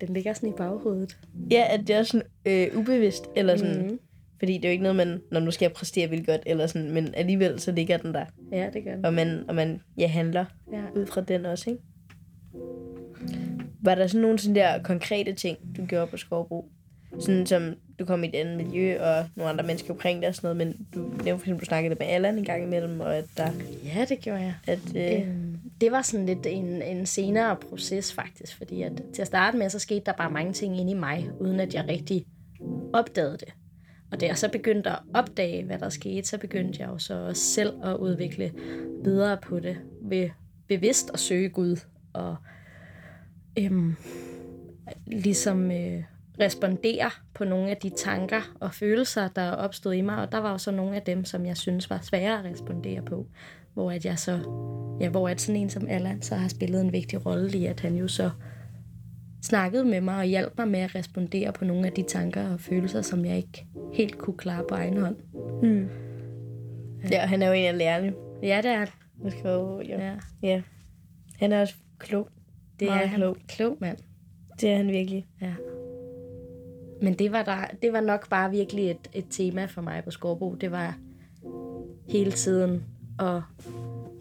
den 0.00 0.14
ligger 0.14 0.32
sådan 0.32 0.48
i 0.48 0.52
baghovedet. 0.56 1.18
ja, 1.50 1.64
at 1.70 1.80
det 1.80 1.90
er 1.96 2.02
sådan 2.02 2.26
øh, 2.46 2.68
ubevidst, 2.78 3.24
eller 3.36 3.56
sådan, 3.56 3.82
Mhm. 3.86 3.98
fordi 4.38 4.52
det 4.52 4.64
er 4.64 4.68
jo 4.68 4.72
ikke 4.72 4.82
noget, 4.82 4.96
man, 4.96 5.20
når 5.32 5.40
nu 5.40 5.50
skal 5.50 5.64
jeg 5.66 5.72
præstere 5.72 6.10
vildt 6.10 6.26
godt, 6.26 6.40
eller 6.46 6.66
sådan, 6.66 6.90
men 6.90 7.14
alligevel 7.14 7.60
så 7.60 7.72
ligger 7.72 7.96
den 7.96 8.14
der, 8.14 8.24
Ja, 8.52 8.70
det 8.72 8.84
gør 8.84 8.94
den. 8.94 9.04
og 9.04 9.14
man, 9.14 9.44
og 9.48 9.54
man 9.54 9.80
ja, 9.98 10.06
handler 10.06 10.44
Ja. 10.72 10.82
ud 11.00 11.06
fra 11.06 11.20
den 11.20 11.46
også, 11.46 11.70
ikke? 11.70 11.82
Var 13.82 13.94
der 13.94 14.06
sådan 14.06 14.22
nogle 14.22 14.38
sådan 14.38 14.54
der 14.54 14.82
konkrete 14.82 15.32
ting, 15.32 15.58
du 15.76 15.84
gjorde 15.86 16.06
på 16.06 16.16
Skovbro? 16.16 16.68
Sådan 17.20 17.46
som, 17.46 17.74
du 17.98 18.04
kom 18.04 18.24
i 18.24 18.28
et 18.28 18.34
andet 18.34 18.56
miljø, 18.66 19.00
og 19.00 19.26
nogle 19.36 19.50
andre 19.50 19.64
mennesker 19.64 19.92
omkring 19.92 20.20
dig 20.20 20.28
og 20.28 20.34
sådan 20.34 20.56
noget, 20.56 20.66
men 20.66 20.86
du 20.94 21.00
nævnte 21.24 21.24
for 21.30 21.36
eksempel, 21.44 21.60
du 21.60 21.64
snakkede 21.64 21.94
med 21.98 22.06
Allan 22.06 22.38
en 22.38 22.44
gang 22.44 22.62
imellem, 22.62 23.00
og 23.00 23.16
at 23.16 23.24
der, 23.36 23.50
Ja, 23.84 24.04
det 24.08 24.20
gjorde 24.20 24.40
jeg. 24.40 24.54
at, 24.66 24.78
øh, 24.96 25.28
Øhm, 25.28 25.58
det 25.80 25.92
var 25.92 26.02
sådan 26.02 26.26
lidt 26.26 26.46
en, 26.46 26.82
en 26.82 27.06
senere 27.06 27.56
proces 27.56 28.12
faktisk, 28.12 28.56
fordi 28.56 28.82
at 28.82 29.02
til 29.14 29.22
at 29.22 29.26
starte 29.26 29.58
med, 29.58 29.68
så 29.68 29.78
skete 29.78 30.02
der 30.06 30.12
bare 30.12 30.30
mange 30.30 30.52
ting 30.52 30.80
inde 30.80 30.92
i 30.92 30.94
mig, 30.94 31.30
uden 31.40 31.60
at 31.60 31.74
jeg 31.74 31.84
rigtig 31.88 32.26
opdagede 32.92 33.36
det. 33.38 33.54
Og 34.12 34.20
da 34.20 34.26
jeg 34.26 34.38
så 34.38 34.50
begyndte 34.52 34.90
at 34.90 34.98
opdage, 35.14 35.64
hvad 35.64 35.78
der 35.78 35.88
skete, 35.88 36.28
så 36.28 36.38
begyndte 36.38 36.80
jeg 36.80 36.88
jo 36.88 36.98
så 36.98 37.14
også 37.14 37.42
selv 37.42 37.72
at 37.84 37.96
udvikle 37.96 38.52
videre 39.04 39.38
på 39.42 39.60
det 39.60 39.76
ved 40.02 40.30
bevidst 40.68 41.10
at 41.10 41.20
søge 41.20 41.48
Gud 41.48 41.76
og 42.12 42.36
øhm, 43.58 43.96
ligesom 45.06 45.70
øh, 45.70 46.02
respondere 46.40 47.10
på 47.34 47.44
nogle 47.44 47.70
af 47.70 47.76
de 47.76 47.90
tanker 47.90 48.40
og 48.60 48.74
følelser, 48.74 49.28
der 49.28 49.50
opstod 49.50 49.94
i 49.94 50.00
mig. 50.00 50.16
Og 50.16 50.32
der 50.32 50.38
var 50.38 50.50
jo 50.50 50.58
så 50.58 50.70
nogle 50.70 50.96
af 50.96 51.02
dem, 51.02 51.24
som 51.24 51.46
jeg 51.46 51.56
synes 51.56 51.90
var 51.90 52.00
svære 52.02 52.38
at 52.38 52.44
respondere 52.44 53.02
på. 53.02 53.26
Hvor 53.76 53.90
at 53.90 54.04
jeg 54.04 54.18
så, 54.18 54.38
ja, 55.00 55.08
hvor 55.08 55.28
at 55.28 55.40
sådan 55.40 55.60
en 55.60 55.70
som 55.70 55.86
Allan 55.88 56.22
så 56.22 56.34
har 56.34 56.48
spillet 56.48 56.80
en 56.80 56.92
vigtig 56.92 57.26
rolle 57.26 57.58
i, 57.58 57.66
at 57.66 57.80
han 57.80 57.96
jo 57.96 58.08
så 58.08 58.30
snakkede 59.42 59.84
med 59.84 60.00
mig 60.00 60.16
og 60.18 60.24
hjalp 60.24 60.52
mig 60.58 60.68
med 60.68 60.80
at 60.80 60.94
respondere 60.94 61.52
på 61.52 61.64
nogle 61.64 61.86
af 61.86 61.92
de 61.92 62.02
tanker 62.02 62.52
og 62.52 62.60
følelser, 62.60 63.02
som 63.02 63.24
jeg 63.24 63.36
ikke 63.36 63.66
helt 63.94 64.18
kunne 64.18 64.36
klare 64.36 64.64
på 64.68 64.74
egen 64.74 64.96
hånd. 64.96 65.16
Mm. 65.62 65.88
Ja, 67.10 67.26
han 67.26 67.42
er 67.42 67.46
jo 67.46 67.52
en 67.52 67.64
af 67.64 67.78
lærerne. 67.78 68.12
Ja, 68.42 68.60
det 68.62 68.70
er 68.70 68.86
skal 69.30 69.50
jo, 69.50 69.80
ja. 69.80 70.04
Ja. 70.04 70.14
ja. 70.42 70.62
Han 71.38 71.52
er 71.52 71.60
også 71.60 71.74
klog. 71.98 72.28
Det 72.80 72.88
Meget 72.88 73.02
er 73.02 73.06
han. 73.06 73.18
klog. 73.18 73.36
Klog 73.48 73.76
mand. 73.80 73.98
Det 74.60 74.70
er 74.70 74.76
han 74.76 74.88
virkelig. 74.88 75.26
Ja. 75.40 75.54
Men 77.02 77.14
det 77.14 77.32
var, 77.32 77.42
der, 77.42 77.56
det 77.82 77.92
var 77.92 78.00
nok 78.00 78.28
bare 78.30 78.50
virkelig 78.50 78.90
et, 78.90 79.10
et 79.14 79.26
tema 79.30 79.64
for 79.64 79.82
mig 79.82 80.04
på 80.04 80.10
Skorbo. 80.10 80.54
Det 80.54 80.70
var 80.70 80.98
hele 82.08 82.32
tiden 82.32 82.84
at 83.18 83.42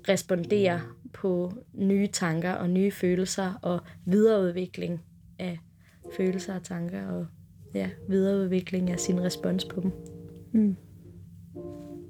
respondere 0.10 0.82
på 1.14 1.52
nye 1.74 2.08
tanker 2.08 2.52
og 2.52 2.70
nye 2.70 2.92
følelser 2.92 3.60
og 3.62 3.80
videreudvikling 4.06 5.02
af 5.40 5.60
følelser 6.18 6.56
og 6.56 6.64
tanker 6.64 7.08
og 7.08 7.26
ja, 7.74 7.90
videreudvikling 8.10 8.92
af 8.92 9.00
sin 9.00 9.24
respons 9.24 9.66
på 9.66 9.82
dem. 9.82 9.92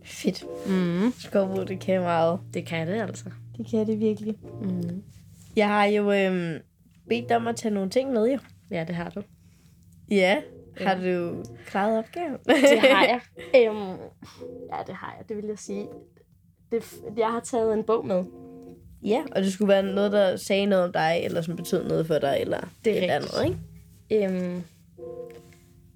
Fedt. 0.03 0.45
Mm. 0.67 1.11
Skovbo, 1.11 1.63
det 1.63 1.79
kan 1.79 2.01
meget. 2.01 2.39
Det 2.53 2.65
kan 2.65 2.87
det 2.87 3.01
altså. 3.01 3.25
Det 3.57 3.67
kan 3.71 3.87
det 3.87 3.99
virkelig. 3.99 4.37
Mm. 4.61 5.03
Jeg 5.55 5.67
har 5.67 5.85
jo 5.85 6.11
øhm, 6.11 6.59
bedt 7.09 7.29
dig 7.29 7.37
om 7.37 7.47
at 7.47 7.55
tage 7.55 7.73
nogle 7.73 7.89
ting 7.89 8.11
med, 8.11 8.31
jo. 8.31 8.37
Ja, 8.71 8.83
det 8.87 8.95
har 8.95 9.09
du. 9.09 9.21
Ja. 10.09 10.41
Har 10.77 10.95
du 10.95 11.43
klaret 11.65 11.97
opgaven? 11.97 12.37
Det 12.45 12.79
har 12.79 13.05
jeg. 13.05 13.19
Øhm, 13.61 13.99
ja, 14.73 14.83
det 14.87 14.95
har 14.95 15.15
jeg. 15.17 15.29
Det 15.29 15.37
vil 15.37 15.45
jeg 15.45 15.59
sige. 15.59 15.87
Det, 16.71 16.83
jeg 17.17 17.27
har 17.31 17.39
taget 17.39 17.73
en 17.73 17.83
bog 17.83 18.05
med. 18.07 18.23
ja, 19.03 19.23
og 19.35 19.41
det 19.43 19.53
skulle 19.53 19.69
være 19.69 19.83
noget, 19.83 20.11
der 20.11 20.35
sagde 20.35 20.65
noget 20.65 20.85
om 20.85 20.91
dig, 20.91 21.21
eller 21.23 21.41
som 21.41 21.55
betød 21.55 21.87
noget 21.87 22.07
for 22.07 22.19
dig, 22.19 22.37
eller 22.41 22.69
Det 22.85 23.09
er 23.09 23.17
et 23.17 23.23
rigtigt. 23.23 23.39
andet, 23.39 23.57
ikke? 24.09 24.25
Øhm, 24.35 24.63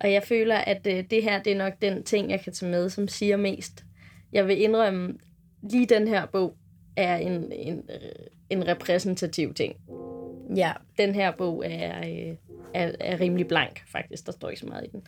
og 0.01 0.11
jeg 0.11 0.23
føler, 0.23 0.55
at 0.57 0.87
øh, 0.87 1.03
det 1.11 1.23
her 1.23 1.43
det 1.43 1.53
er 1.53 1.57
nok 1.57 1.73
den 1.81 2.03
ting, 2.03 2.31
jeg 2.31 2.41
kan 2.41 2.53
tage 2.53 2.71
med, 2.71 2.89
som 2.89 3.07
siger 3.07 3.37
mest. 3.37 3.83
Jeg 4.33 4.47
vil 4.47 4.61
indrømme, 4.61 5.13
lige 5.71 5.85
den 5.85 6.07
her 6.07 6.25
bog 6.25 6.55
er 6.97 7.17
en, 7.17 7.51
en, 7.51 7.77
øh, 7.89 8.25
en 8.49 8.67
repræsentativ 8.67 9.53
ting. 9.53 9.75
Ja. 10.55 10.71
Den 10.97 11.15
her 11.15 11.31
bog 11.37 11.63
er, 11.65 11.99
øh, 11.99 12.35
er, 12.73 12.91
er 12.99 13.19
rimelig 13.19 13.47
blank, 13.47 13.81
faktisk. 13.91 14.25
Der 14.25 14.31
står 14.31 14.49
ikke 14.49 14.59
så 14.59 14.67
meget 14.67 14.85
i 14.85 14.89
den. 14.91 15.03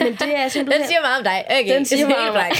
Men 0.00 0.12
det 0.12 0.36
er 0.36 0.48
simpelthen... 0.48 0.80
Den 0.80 0.88
siger 0.88 1.00
meget 1.00 1.18
om 1.18 1.24
dig. 1.24 1.44
Okay, 1.60 1.74
Den 1.74 1.84
siger 1.84 2.04
er 2.04 2.08
meget 2.08 2.28
om 2.28 2.34
blank. 2.34 2.54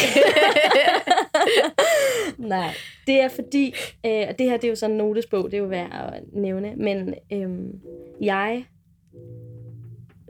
Nej, 2.55 2.75
det 3.07 3.21
er 3.21 3.29
fordi, 3.29 3.75
øh, 4.07 4.25
og 4.29 4.39
det 4.39 4.51
her 4.51 4.57
det 4.57 4.65
er 4.65 4.69
jo 4.69 4.75
sådan 4.75 4.95
en 4.95 4.99
notesbog, 4.99 5.45
det 5.45 5.55
er 5.55 5.59
jo 5.59 5.69
værd 5.69 6.15
at 6.15 6.23
nævne, 6.33 6.75
men 6.77 7.15
øh, 7.33 7.49
jeg 8.21 8.65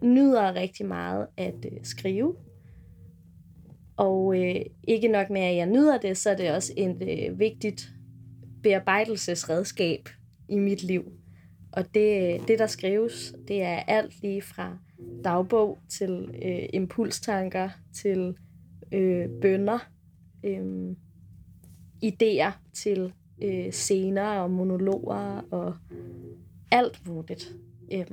nyder 0.03 0.55
rigtig 0.55 0.87
meget 0.87 1.27
at 1.37 1.65
øh, 1.65 1.79
skrive. 1.83 2.35
Og 3.97 4.37
øh, 4.37 4.61
ikke 4.89 5.09
nok 5.09 5.31
med, 5.31 5.41
at 5.41 5.57
jeg 5.57 5.67
nyder 5.67 5.99
det, 5.99 6.17
så 6.17 6.31
er 6.31 6.37
det 6.37 6.51
også 6.51 6.73
et 6.77 7.03
øh, 7.03 7.39
vigtigt 7.39 7.89
bearbejdelsesredskab 8.63 10.09
i 10.49 10.59
mit 10.59 10.83
liv. 10.83 11.13
Og 11.73 11.95
det, 11.95 12.41
det, 12.49 12.59
der 12.59 12.67
skrives, 12.67 13.35
det 13.49 13.63
er 13.63 13.77
alt 13.77 14.23
lige 14.23 14.43
fra 14.43 14.79
dagbog 15.25 15.79
til 15.89 16.31
øh, 16.45 16.69
impulstanker 16.73 17.69
til 17.93 18.37
øh, 18.93 19.29
bønder, 19.43 19.79
øh, 20.45 20.91
idéer 22.05 22.53
til 22.73 23.13
øh, 23.43 23.73
scener 23.73 24.29
og 24.29 24.51
monologer 24.51 25.41
og 25.51 25.75
alt 26.71 27.09
muligt. 27.09 27.57
Øh, 27.93 28.07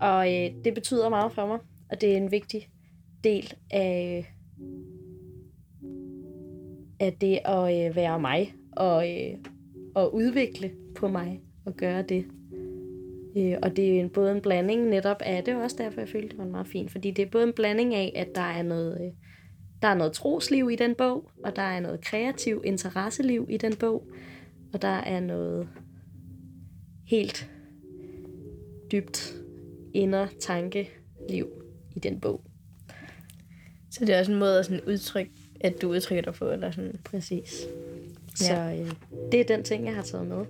og 0.00 0.34
øh, 0.34 0.50
det 0.64 0.74
betyder 0.74 1.08
meget 1.08 1.32
for 1.32 1.46
mig, 1.46 1.58
og 1.90 2.00
det 2.00 2.12
er 2.12 2.16
en 2.16 2.30
vigtig 2.30 2.68
del 3.24 3.54
af, 3.70 4.34
af 7.00 7.12
det 7.12 7.38
at 7.44 7.88
øh, 7.88 7.96
være 7.96 8.20
mig 8.20 8.54
og 8.72 9.10
øh, 9.10 9.38
at 9.96 10.08
udvikle 10.12 10.72
på 10.96 11.08
mig 11.08 11.40
og 11.64 11.74
gøre 11.74 12.02
det. 12.02 12.26
Øh, 13.36 13.56
og 13.62 13.76
det 13.76 13.96
er 13.96 14.00
en, 14.00 14.10
både 14.10 14.32
en 14.32 14.40
blanding 14.40 14.88
netop 14.88 15.16
af 15.20 15.44
det, 15.44 15.54
er 15.54 15.62
også 15.62 15.76
derfor 15.78 16.00
jeg 16.00 16.08
følte, 16.08 16.28
det 16.28 16.38
var 16.38 16.44
meget 16.44 16.66
fint, 16.66 16.90
fordi 16.90 17.10
det 17.10 17.22
er 17.22 17.30
både 17.30 17.44
en 17.44 17.52
blanding 17.52 17.94
af, 17.94 18.12
at 18.16 18.28
der 18.34 18.40
er 18.40 18.62
noget, 18.62 19.00
øh, 19.00 19.12
der 19.82 19.88
er 19.88 19.94
noget 19.94 20.12
trosliv 20.12 20.70
i 20.70 20.76
den 20.76 20.94
bog, 20.94 21.30
og 21.44 21.56
der 21.56 21.62
er 21.62 21.80
noget 21.80 22.04
kreativ 22.04 22.62
interesseliv 22.64 23.46
i 23.50 23.56
den 23.56 23.76
bog, 23.76 24.06
og 24.72 24.82
der 24.82 24.88
er 24.88 25.20
noget 25.20 25.68
helt 27.04 27.50
dybt 28.92 29.34
inder 29.94 30.26
tankeliv 30.40 31.48
i 31.96 31.98
den 31.98 32.20
bog. 32.20 32.44
Så 33.90 34.04
det 34.04 34.14
er 34.14 34.18
også 34.18 34.32
en 34.32 34.38
måde 34.38 34.58
at 34.58 34.64
sådan 34.64 34.80
udtrykke, 34.86 35.32
at 35.60 35.82
du 35.82 35.90
udtrykker 35.90 36.22
dig 36.22 36.34
på, 36.34 36.50
eller 36.50 36.70
sådan. 36.70 37.00
Præcis. 37.04 37.66
Ja. 38.40 38.46
Så 38.46 38.54
øh, 38.54 38.92
det 39.32 39.40
er 39.40 39.44
den 39.44 39.62
ting, 39.62 39.86
jeg 39.86 39.94
har 39.94 40.02
taget 40.02 40.26
med. 40.26 40.44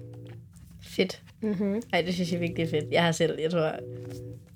Fedt. 0.82 1.22
Mm-hmm. 1.42 1.82
Ej, 1.92 2.00
det 2.02 2.14
synes 2.14 2.32
jeg 2.32 2.40
virkelig 2.40 2.62
er 2.64 2.68
fedt. 2.70 2.84
Jeg 2.92 3.04
har 3.04 3.12
selv, 3.12 3.40
jeg 3.40 3.50
tror, 3.50 3.72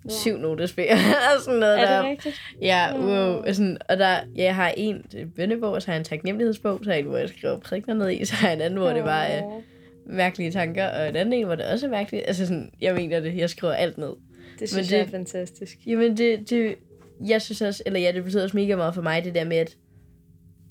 syv 0.09 0.37
notesbøger. 0.39 0.95
og 1.37 1.43
sådan 1.45 1.61
noget 1.61 1.81
Er 1.81 1.85
der. 1.87 1.97
det 2.03 2.11
rigtigt? 2.11 2.41
Ja, 2.63 2.99
wow. 2.99 3.43
Og, 3.49 3.55
sådan, 3.55 3.79
og 3.89 3.99
der, 3.99 4.11
ja, 4.37 4.43
jeg 4.45 4.55
har 4.55 4.73
en 4.77 5.05
bønnebog, 5.37 5.73
og 5.73 5.83
så 5.83 5.89
har 5.89 5.95
jeg 5.95 5.99
en 5.99 6.05
taknemmelighedsbog, 6.05 6.81
så 6.83 6.91
har 6.91 6.95
jeg 6.95 7.01
en, 7.03 7.09
hvor 7.09 7.19
jeg 7.19 7.29
skriver 7.29 7.59
prædikner 7.59 7.95
ned 7.95 8.11
i, 8.11 8.25
så 8.25 8.35
har 8.35 8.49
jeg 8.49 8.57
en 8.57 8.61
anden, 8.63 8.79
hvor 8.79 8.91
det 8.91 9.05
var 9.05 9.27
øh, 9.27 9.43
mærkelige 10.07 10.51
tanker, 10.51 10.87
og 10.89 11.09
en 11.09 11.17
anden 11.17 11.33
en, 11.33 11.47
hvor 11.47 11.55
det 11.55 11.65
også 11.67 11.87
er 11.87 11.91
mærkeligt. 11.91 12.25
Altså 12.27 12.47
sådan, 12.47 12.71
jeg 12.81 12.95
mener 12.95 13.21
det, 13.21 13.37
jeg 13.37 13.51
skriver 13.51 13.73
alt 13.73 13.99
ned. 13.99 14.13
Det 14.61 14.69
synes 14.69 14.89
det- 14.89 14.97
jeg 14.97 15.07
er 15.07 15.11
fantastisk. 15.11 15.79
Jamen 15.87 16.17
det, 16.17 16.51
det, 16.51 16.75
jeg 17.27 17.43
synes 17.43 17.63
også, 17.63 17.83
eller 17.87 18.01
ja, 18.01 18.13
det 18.13 18.25
betyder 18.25 18.43
også 18.43 18.57
mega 18.57 18.77
meget 18.77 18.95
for 18.95 19.03
mig, 19.03 19.25
det 19.25 19.35
der 19.35 19.45
med, 19.45 19.57
at, 19.57 19.77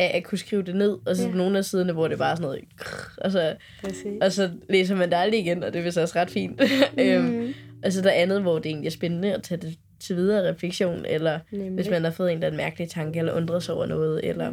at 0.10 0.16
jeg 0.16 0.24
kunne 0.24 0.38
skrive 0.38 0.62
det 0.64 0.76
ned, 0.76 0.98
og 1.06 1.16
så 1.16 1.28
Ja. 1.28 1.34
nogle 1.36 1.58
af 1.58 1.66
siderne, 1.66 1.94
hvor 1.94 2.08
det 2.08 2.18
bare 2.18 2.32
er 2.32 2.36
sådan 2.36 2.46
noget, 2.48 2.64
krrr, 2.78 3.20
og 3.26 3.32
så, 3.32 3.56
Præcis. 3.84 4.06
og 4.22 4.32
så 4.32 4.50
læser 4.70 4.96
man 4.96 5.10
det 5.10 5.16
aldrig 5.18 5.40
igen, 5.40 5.64
og 5.64 5.74
det 5.74 5.80
er 5.80 5.84
vist 5.84 5.98
også 5.98 6.20
ret 6.20 6.30
fint. 6.32 6.62
øhm, 7.00 7.24
Mm, 7.26 7.54
og 7.84 7.92
så 7.94 8.02
der 8.02 8.10
er 8.10 8.14
andet, 8.22 8.42
hvor 8.42 8.56
det 8.60 8.66
egentlig 8.66 8.88
er 8.88 8.92
spændende 8.92 9.34
at 9.34 9.44
tage 9.44 9.62
det 9.62 9.78
til 10.00 10.16
videre 10.16 10.50
refleksion, 10.50 11.06
eller 11.06 11.40
nemlig. 11.52 11.72
hvis 11.72 11.90
man 11.90 12.04
har 12.04 12.12
fået 12.12 12.32
en 12.32 12.38
eller 12.38 12.48
anden 12.48 12.58
mærkelig 12.58 12.90
tanke, 12.90 13.20
eller 13.20 13.34
undret 13.34 13.64
sig 13.64 13.76
over 13.76 13.86
noget, 13.86 14.22
eller 14.30 14.52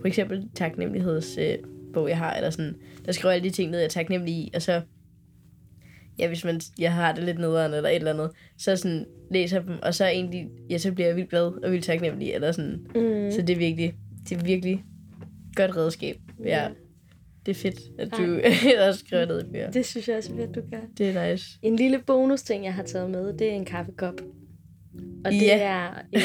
for 0.00 0.06
eksempel 0.06 0.48
taknemmeligheds 0.54 1.38
øh, 1.38 1.54
bog, 1.94 2.08
jeg 2.08 2.18
har, 2.18 2.34
eller 2.34 2.50
sådan, 2.50 2.74
der 3.06 3.12
skriver 3.12 3.32
alle 3.32 3.44
de 3.44 3.50
ting 3.54 3.70
ned, 3.70 3.78
jeg 3.78 3.84
er 3.84 3.90
taknemmelig 3.90 4.34
i, 4.34 4.50
og 4.54 4.62
så, 4.62 4.80
ja, 6.18 6.28
hvis 6.28 6.44
man, 6.44 6.60
jeg 6.78 6.92
har 6.92 7.12
det 7.12 7.24
lidt 7.24 7.38
nederen, 7.38 7.74
eller 7.74 7.88
et 7.90 7.96
eller 7.96 8.12
andet, 8.12 8.30
så 8.58 8.76
sådan, 8.76 9.06
læser 9.30 9.60
dem, 9.62 9.74
og 9.82 9.94
så 9.94 10.06
egentlig, 10.06 10.48
ja, 10.70 10.78
så 10.78 10.92
bliver 10.92 11.06
jeg 11.08 11.16
vildt 11.16 11.30
glad, 11.30 11.42
og 11.64 11.72
vildt 11.72 11.84
taknemmelig, 11.84 12.32
eller 12.32 12.52
sådan, 12.52 12.72
Mm. 12.94 13.30
så 13.30 13.42
det 13.46 13.50
er 13.50 13.56
virkelig, 13.58 13.94
det 14.28 14.38
er 14.40 14.44
virkelig 14.44 14.84
godt 15.56 15.76
redskab, 15.76 16.16
ja. 16.44 16.68
Det 17.46 17.50
er 17.52 17.54
fedt, 17.54 17.80
at 17.98 18.10
du 18.16 18.40
også 18.88 19.00
skriver 19.00 19.26
ned 19.26 19.44
i 19.48 19.52
bøger. 19.52 19.70
Det 19.70 19.86
synes 19.86 20.08
jeg 20.08 20.16
også, 20.16 20.32
at 20.38 20.54
du 20.54 20.60
gør. 20.70 20.80
Det 20.98 21.16
er 21.16 21.30
nice. 21.30 21.58
En 21.62 21.76
lille 21.76 21.98
bonus 22.06 22.42
ting, 22.42 22.64
jeg 22.64 22.74
har 22.74 22.82
taget 22.82 23.10
med, 23.10 23.32
det 23.38 23.48
er 23.48 23.52
en 23.52 23.64
kaffekop. 23.64 24.14
Og 25.24 25.32
det 25.32 25.42
Ja. 25.42 25.58
er... 25.58 25.90
Øh, 26.16 26.22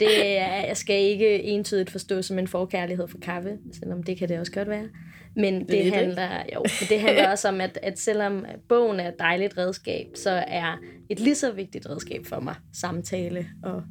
det 0.00 0.38
er, 0.38 0.66
jeg 0.66 0.76
skal 0.76 1.02
ikke 1.02 1.42
entydigt 1.42 1.90
forstå 1.90 2.22
som 2.22 2.38
en 2.38 2.48
forkærlighed 2.48 3.08
for 3.08 3.18
kaffe, 3.18 3.58
selvom 3.72 4.02
det 4.02 4.18
kan 4.18 4.28
det 4.28 4.38
også 4.38 4.52
godt 4.52 4.68
være. 4.68 4.88
Men 5.36 5.60
det, 5.60 5.68
Det 5.68 5.78
er 5.78 5.82
det, 5.82 5.92
handler, 5.92 6.28
jo, 6.54 6.58
men 6.58 6.88
det 6.88 7.00
handler 7.00 7.30
også 7.30 7.48
om, 7.48 7.60
at, 7.60 7.78
at 7.82 7.98
selvom 7.98 8.44
bogen 8.68 9.00
er 9.00 9.08
et 9.08 9.14
dejligt 9.18 9.58
redskab, 9.58 10.06
så 10.14 10.30
er 10.30 10.78
et 11.10 11.20
lige 11.20 11.34
så 11.34 11.52
vigtigt 11.52 11.86
redskab 11.90 12.26
for 12.26 12.40
mig 12.40 12.54
samtale 12.72 13.46
og, 13.62 13.82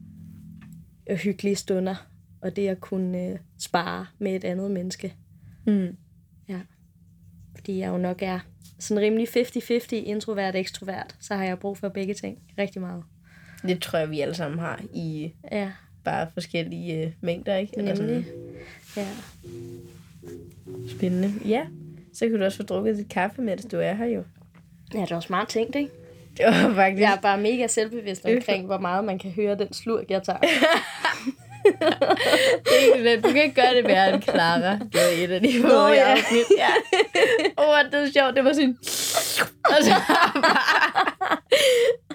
og 1.10 1.16
hyggelige 1.16 1.56
stunder. 1.56 2.08
Og 2.42 2.56
det 2.56 2.68
at 2.68 2.82
kunne 2.82 3.26
øh, 3.32 3.38
spare 3.60 4.06
med 4.20 4.36
et 4.36 4.44
andet 4.44 4.72
menneske. 4.72 5.14
Mm. 5.66 5.98
Fordi 7.56 7.80
jeg 7.80 7.88
jo 7.90 7.98
nok 7.98 8.22
er 8.22 8.40
sådan 8.80 9.02
rimelig 9.04 9.28
50-50 9.28 9.96
introvert 9.96 10.54
og 10.56 10.60
ekstrovert, 10.60 11.16
så 11.20 11.36
har 11.36 11.44
jeg 11.44 11.60
brug 11.60 11.78
for 11.78 11.90
begge 11.90 12.14
ting 12.14 12.38
rigtig 12.58 12.82
meget. 12.82 13.04
Det 13.64 13.82
tror 13.82 14.00
jeg, 14.00 14.10
vi 14.12 14.20
alle 14.22 14.34
sammen 14.34 14.60
har 14.60 14.82
i 14.94 15.34
Ja, 15.52 15.72
bare 16.04 16.28
forskellige 16.34 17.06
øh, 17.06 17.12
mængder, 17.22 17.56
ikke? 17.56 17.74
Eller 17.78 17.96
nemlig. 17.96 18.26
sådan 18.26 19.06
Ja. 19.06 19.08
spændende. 20.90 21.34
Ja. 21.46 21.66
Så 22.14 22.28
kan 22.30 22.38
du 22.40 22.44
også 22.46 22.58
få 22.58 22.64
drukket 22.64 22.98
dit 22.98 23.10
kaffe, 23.10 23.42
mens 23.42 23.66
du 23.66 23.78
er 23.78 23.94
her 23.94 24.06
jo. 24.06 24.24
Ja, 24.94 25.02
det 25.02 25.12
var 25.12 25.20
smart 25.20 25.48
tænkt, 25.48 25.76
ikke? 25.76 25.92
Det 26.38 26.46
var 26.46 26.74
faktisk... 26.74 27.02
Jeg 27.02 27.14
er 27.14 27.22
bare 27.22 27.42
mega 27.42 27.68
selvbevidst 27.68 28.26
omkring, 28.26 28.66
hvor 28.66 28.78
meget 28.80 29.06
man 29.06 29.20
kan 29.20 29.32
høre 29.32 29.58
den 29.58 29.74
slurk, 29.74 30.12
jeg 30.12 30.24
tager. 30.24 30.40
Det 32.64 33.06
er 33.06 33.12
ikke 33.12 33.22
Du 33.22 33.34
kan 33.34 33.44
ikke 33.44 33.56
gøre 33.56 33.76
det 33.76 33.84
værre 33.84 34.14
end 34.14 34.22
Clara. 34.22 34.72
Det 34.74 34.94
var 34.94 35.24
et 35.24 35.32
af 35.32 35.42
de 35.42 35.62
Nå, 35.62 35.70
forrige 35.70 36.02
ja. 36.02 36.12
afsnit. 36.12 36.46
Ja. 36.58 36.70
Åh, 37.64 37.92
det 37.92 38.00
var 38.00 38.10
sjovt. 38.14 38.36
Det 38.36 38.44
var 38.44 38.54
sådan... 38.54 38.78
Og 39.66 39.84
så 39.84 39.94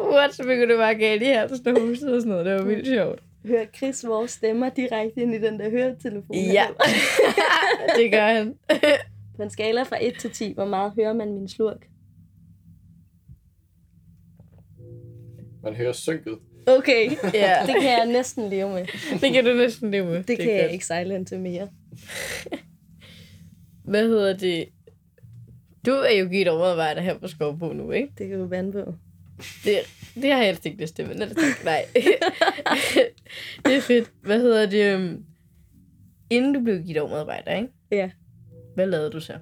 What, 0.12 0.34
så 0.34 0.42
begyndte 0.42 0.68
det 0.68 0.78
bare 0.78 0.94
galt 0.94 1.22
i 1.22 1.26
halsen 1.26 1.76
og 1.76 1.82
og 1.82 1.96
sådan 1.96 2.22
noget. 2.24 2.46
Det 2.46 2.54
var 2.54 2.62
vildt 2.62 2.86
sjovt. 2.86 3.20
Hører 3.46 3.66
Chris 3.76 4.06
vores 4.06 4.30
stemmer 4.30 4.68
direkte 4.68 5.20
ind 5.20 5.34
i 5.34 5.38
den 5.38 5.60
der 5.60 5.70
høretelefon? 5.70 6.36
Ja, 6.36 6.66
det 7.96 8.12
gør 8.12 8.26
han. 8.26 8.54
På 9.36 9.42
en 9.42 9.50
skala 9.50 9.82
fra 9.82 9.96
1 10.00 10.14
til 10.18 10.30
10, 10.30 10.52
hvor 10.52 10.64
meget 10.64 10.92
hører 10.96 11.12
man 11.12 11.32
min 11.32 11.48
slurk? 11.48 11.86
Man 15.62 15.74
hører 15.74 15.92
synket. 15.92 16.38
Okay, 16.66 17.10
Ja, 17.34 17.56
det 17.66 17.74
kan 17.80 17.90
jeg 17.98 18.06
næsten 18.06 18.48
leve 18.50 18.68
med. 18.70 18.86
det 19.20 19.32
kan 19.32 19.44
du 19.44 19.52
næsten 19.54 19.90
leve 19.90 20.04
med. 20.06 20.22
Det, 20.22 20.30
er 20.30 20.36
kan 20.44 20.54
jeg 20.54 20.62
godt. 20.62 20.72
ikke 20.72 20.86
sejle 20.86 21.14
ind 21.14 21.26
til 21.26 21.40
mere. 21.40 21.68
Hvad 23.84 24.08
hedder 24.08 24.36
det? 24.36 24.68
Du 25.86 25.90
er 25.90 26.10
jo 26.12 26.28
givet 26.28 26.48
overarbejder 26.48 27.00
her 27.00 27.18
på 27.18 27.28
Skovbo 27.28 27.72
nu, 27.72 27.90
ikke? 27.90 28.08
Det 28.18 28.28
kan 28.28 28.38
du 28.38 28.46
vande 28.46 28.72
på. 28.72 28.94
Det, 29.64 29.78
det 30.14 30.30
har 30.30 30.38
jeg 30.38 30.46
helst 30.46 30.66
ikke 30.66 30.80
lyst 30.80 30.96
til, 30.96 31.08
men 31.08 31.22
ellers 31.22 31.36
tak. 31.36 31.64
Nej. 31.64 31.84
det 33.66 33.76
er 33.76 33.80
fedt. 33.80 34.12
Hvad 34.22 34.40
hedder 34.40 34.66
det? 34.66 34.94
øhm, 34.94 35.24
Inden 36.30 36.52
du 36.54 36.60
blev 36.60 36.82
givet 36.82 37.00
overarbejder, 37.00 37.56
ikke? 37.56 37.68
Ja. 37.90 38.10
Hvad 38.74 38.86
lavede 38.86 39.10
du 39.10 39.20
så? 39.20 39.32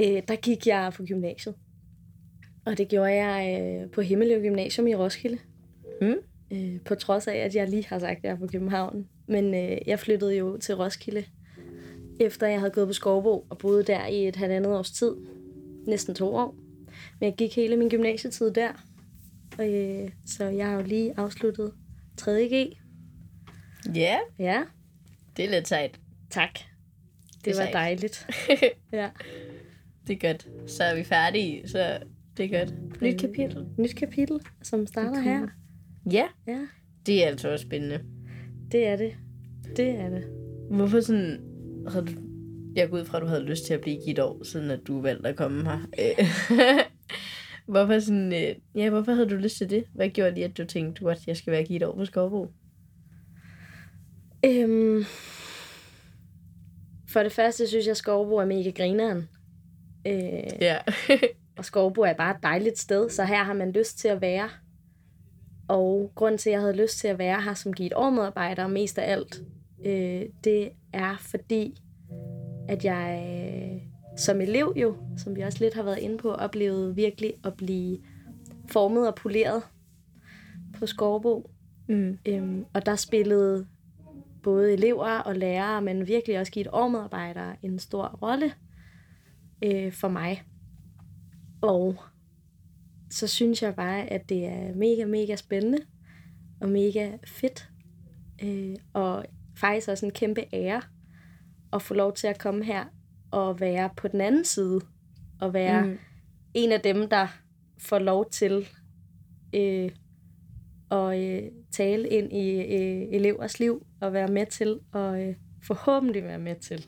Øh, 0.00 0.22
der 0.28 0.36
gik 0.36 0.66
jeg 0.66 0.92
på 0.96 1.02
gymnasiet. 1.04 1.54
Og 2.66 2.78
det 2.78 2.88
gjorde 2.88 3.12
jeg 3.12 3.60
øh, 3.62 3.90
på 3.90 4.00
Himmeløv 4.00 4.42
Gymnasium 4.42 4.86
i 4.86 4.94
Roskilde. 4.94 5.38
Mm. 6.06 6.14
Øh, 6.52 6.80
på 6.84 6.94
trods 6.94 7.26
af, 7.26 7.36
at 7.36 7.54
jeg 7.54 7.68
lige 7.68 7.86
har 7.86 7.98
sagt, 7.98 8.18
at 8.18 8.24
jeg 8.24 8.30
er 8.30 8.36
på 8.36 8.46
København. 8.46 9.08
Men 9.26 9.54
øh, 9.54 9.78
jeg 9.86 9.98
flyttede 9.98 10.36
jo 10.36 10.56
til 10.56 10.74
Roskilde, 10.76 11.24
efter 12.20 12.46
jeg 12.46 12.58
havde 12.60 12.72
gået 12.72 12.86
på 12.86 12.92
Skovbo 12.92 13.46
og 13.50 13.58
boet 13.58 13.86
der 13.86 14.06
i 14.06 14.28
et 14.28 14.36
halvandet 14.36 14.72
års 14.72 14.90
tid. 14.90 15.14
Næsten 15.86 16.14
to 16.14 16.34
år. 16.34 16.54
Men 17.20 17.26
jeg 17.26 17.34
gik 17.38 17.56
hele 17.56 17.76
min 17.76 17.88
gymnasietid 17.88 18.50
der. 18.50 18.68
Og, 19.58 19.68
øh, 19.74 20.10
så 20.26 20.44
jeg 20.44 20.66
har 20.66 20.74
jo 20.76 20.82
lige 20.82 21.14
afsluttet 21.16 21.72
3.G. 22.20 22.76
Ja, 23.94 24.18
Ja, 24.38 24.62
det 25.36 25.44
er 25.44 25.50
lidt 25.50 25.68
sejt. 25.68 26.00
tak. 26.30 26.52
Det, 26.54 27.44
Det 27.44 27.56
var 27.56 27.62
sejt. 27.62 27.72
dejligt. 27.72 28.26
Ja. 28.92 29.10
det 30.06 30.24
er 30.24 30.28
godt. 30.32 30.48
Så 30.70 30.84
er 30.84 30.94
vi 30.96 31.04
færdige, 31.04 31.68
så 31.68 31.98
det 32.36 32.54
er 32.54 32.58
godt. 32.58 33.02
Nyt 33.02 33.20
kapitel. 33.20 33.66
Nyt 33.78 33.94
kapitel, 33.96 34.40
som 34.62 34.86
starter 34.86 35.20
her. 35.20 35.46
Ja, 36.10 36.24
Ja, 36.46 36.58
det 37.06 37.24
er 37.24 37.28
altså 37.28 37.52
også 37.52 37.62
spændende. 37.62 38.00
det 38.72 38.86
er 38.86 38.96
det. 38.96 39.12
Det 39.76 39.88
er 39.88 40.08
det. 40.10 40.24
Hvorfor 40.70 41.00
sådan... 41.00 41.40
Havde 41.88 42.06
du, 42.06 42.12
jeg 42.76 42.90
går 42.90 42.98
ud 42.98 43.04
fra, 43.04 43.16
at 43.18 43.22
du 43.22 43.26
havde 43.26 43.42
lyst 43.44 43.66
til 43.66 43.74
at 43.74 43.80
blive 43.80 43.98
givet 44.04 44.18
år, 44.18 44.42
siden 44.44 44.70
at 44.70 44.80
du 44.86 45.00
valgte 45.00 45.28
at 45.28 45.36
komme 45.36 45.64
her. 45.64 45.78
Hvorfor 47.66 47.98
sådan... 47.98 48.32
øh, 48.32 48.54
Ja, 48.74 48.90
hvorfor 48.90 49.12
havde 49.12 49.28
du 49.28 49.34
lyst 49.34 49.56
til 49.56 49.70
det? 49.70 49.84
Hvad 49.94 50.08
gjorde 50.08 50.34
lige, 50.34 50.44
at 50.44 50.58
du 50.58 50.64
tænkte, 50.64 51.10
at 51.10 51.26
jeg 51.26 51.36
skal 51.36 51.50
være 51.52 51.64
givet 51.64 51.82
år 51.82 51.96
på 51.96 52.04
Skovbo? 52.04 52.46
Øhm, 54.44 55.04
for 57.08 57.22
det 57.22 57.32
første 57.32 57.66
synes 57.68 57.86
jeg, 57.86 57.90
at 57.90 57.96
Skovbo 57.96 58.36
er 58.36 58.44
mega 58.46 58.70
grineren. 58.70 59.28
Øh, 60.06 60.60
Ja. 60.60 60.78
og 61.58 61.64
Skovbo 61.64 62.00
er 62.00 62.12
bare 62.12 62.30
et 62.36 62.42
dejligt 62.42 62.78
sted, 62.78 63.10
så 63.10 63.24
her 63.24 63.42
har 63.44 63.52
man 63.54 63.72
lyst 63.72 63.98
til 63.98 64.08
at 64.08 64.20
være. 64.20 64.48
Og 65.68 66.12
grund 66.14 66.38
til, 66.38 66.50
at 66.50 66.54
jeg 66.54 66.60
havde 66.60 66.76
lyst 66.76 66.98
til 66.98 67.08
at 67.08 67.18
være 67.18 67.42
her 67.42 67.54
som 67.54 67.72
givet 67.72 67.92
årmedarbejder 67.96 68.66
mest 68.66 68.98
af 68.98 69.12
alt, 69.12 69.42
øh, 69.84 70.22
det 70.44 70.70
er 70.92 71.16
fordi, 71.20 71.82
at 72.68 72.84
jeg 72.84 73.24
øh, 73.74 73.82
som 74.16 74.40
elev 74.40 74.72
jo, 74.76 74.96
som 75.16 75.36
vi 75.36 75.40
også 75.40 75.58
lidt 75.60 75.74
har 75.74 75.82
været 75.82 75.98
inde 75.98 76.18
på, 76.18 76.32
oplevede 76.32 76.94
virkelig 76.94 77.34
at 77.44 77.54
blive 77.54 77.98
formet 78.70 79.08
og 79.08 79.14
poleret 79.14 79.62
på 80.78 80.86
Skovbo. 80.86 81.50
Mm. 81.88 82.18
Øhm, 82.28 82.64
og 82.72 82.86
der 82.86 82.96
spillede 82.96 83.66
både 84.42 84.72
elever 84.72 85.18
og 85.18 85.36
lærere, 85.36 85.82
men 85.82 86.06
virkelig 86.06 86.40
også 86.40 86.52
givet 86.52 86.68
årmedarbejdere 86.72 87.56
en 87.62 87.78
stor 87.78 88.18
rolle 88.22 88.52
øh, 89.64 89.92
for 89.92 90.08
mig. 90.08 90.42
Og 91.60 91.96
så 93.12 93.26
synes 93.26 93.62
jeg 93.62 93.74
bare, 93.74 94.12
at 94.12 94.28
det 94.28 94.46
er 94.46 94.74
mega, 94.74 95.04
mega 95.04 95.36
spændende 95.36 95.78
og 96.60 96.68
mega 96.68 97.10
fedt. 97.26 97.68
Øh, 98.42 98.76
og 98.92 99.24
faktisk 99.56 99.88
også 99.88 100.06
en 100.06 100.12
kæmpe 100.12 100.44
ære 100.52 100.82
at 101.72 101.82
få 101.82 101.94
lov 101.94 102.14
til 102.14 102.26
at 102.26 102.38
komme 102.38 102.64
her 102.64 102.84
og 103.30 103.60
være 103.60 103.90
på 103.96 104.08
den 104.08 104.20
anden 104.20 104.44
side. 104.44 104.80
Og 105.40 105.54
være 105.54 105.86
Mm. 105.86 105.98
en 106.54 106.72
af 106.72 106.80
dem, 106.80 107.08
der 107.08 107.26
får 107.78 107.98
lov 107.98 108.30
til 108.30 108.66
øh, 109.54 109.90
at 110.90 111.20
øh, 111.22 111.42
tale 111.72 112.08
ind 112.08 112.32
i 112.32 112.50
øh, 112.50 113.02
elevers 113.12 113.60
liv 113.60 113.86
og 114.00 114.12
være 114.12 114.28
med 114.28 114.46
til 114.46 114.80
og 114.92 115.22
øh, 115.22 115.34
forhåbentlig 115.62 116.22
være 116.24 116.38
med 116.38 116.56
til 116.56 116.86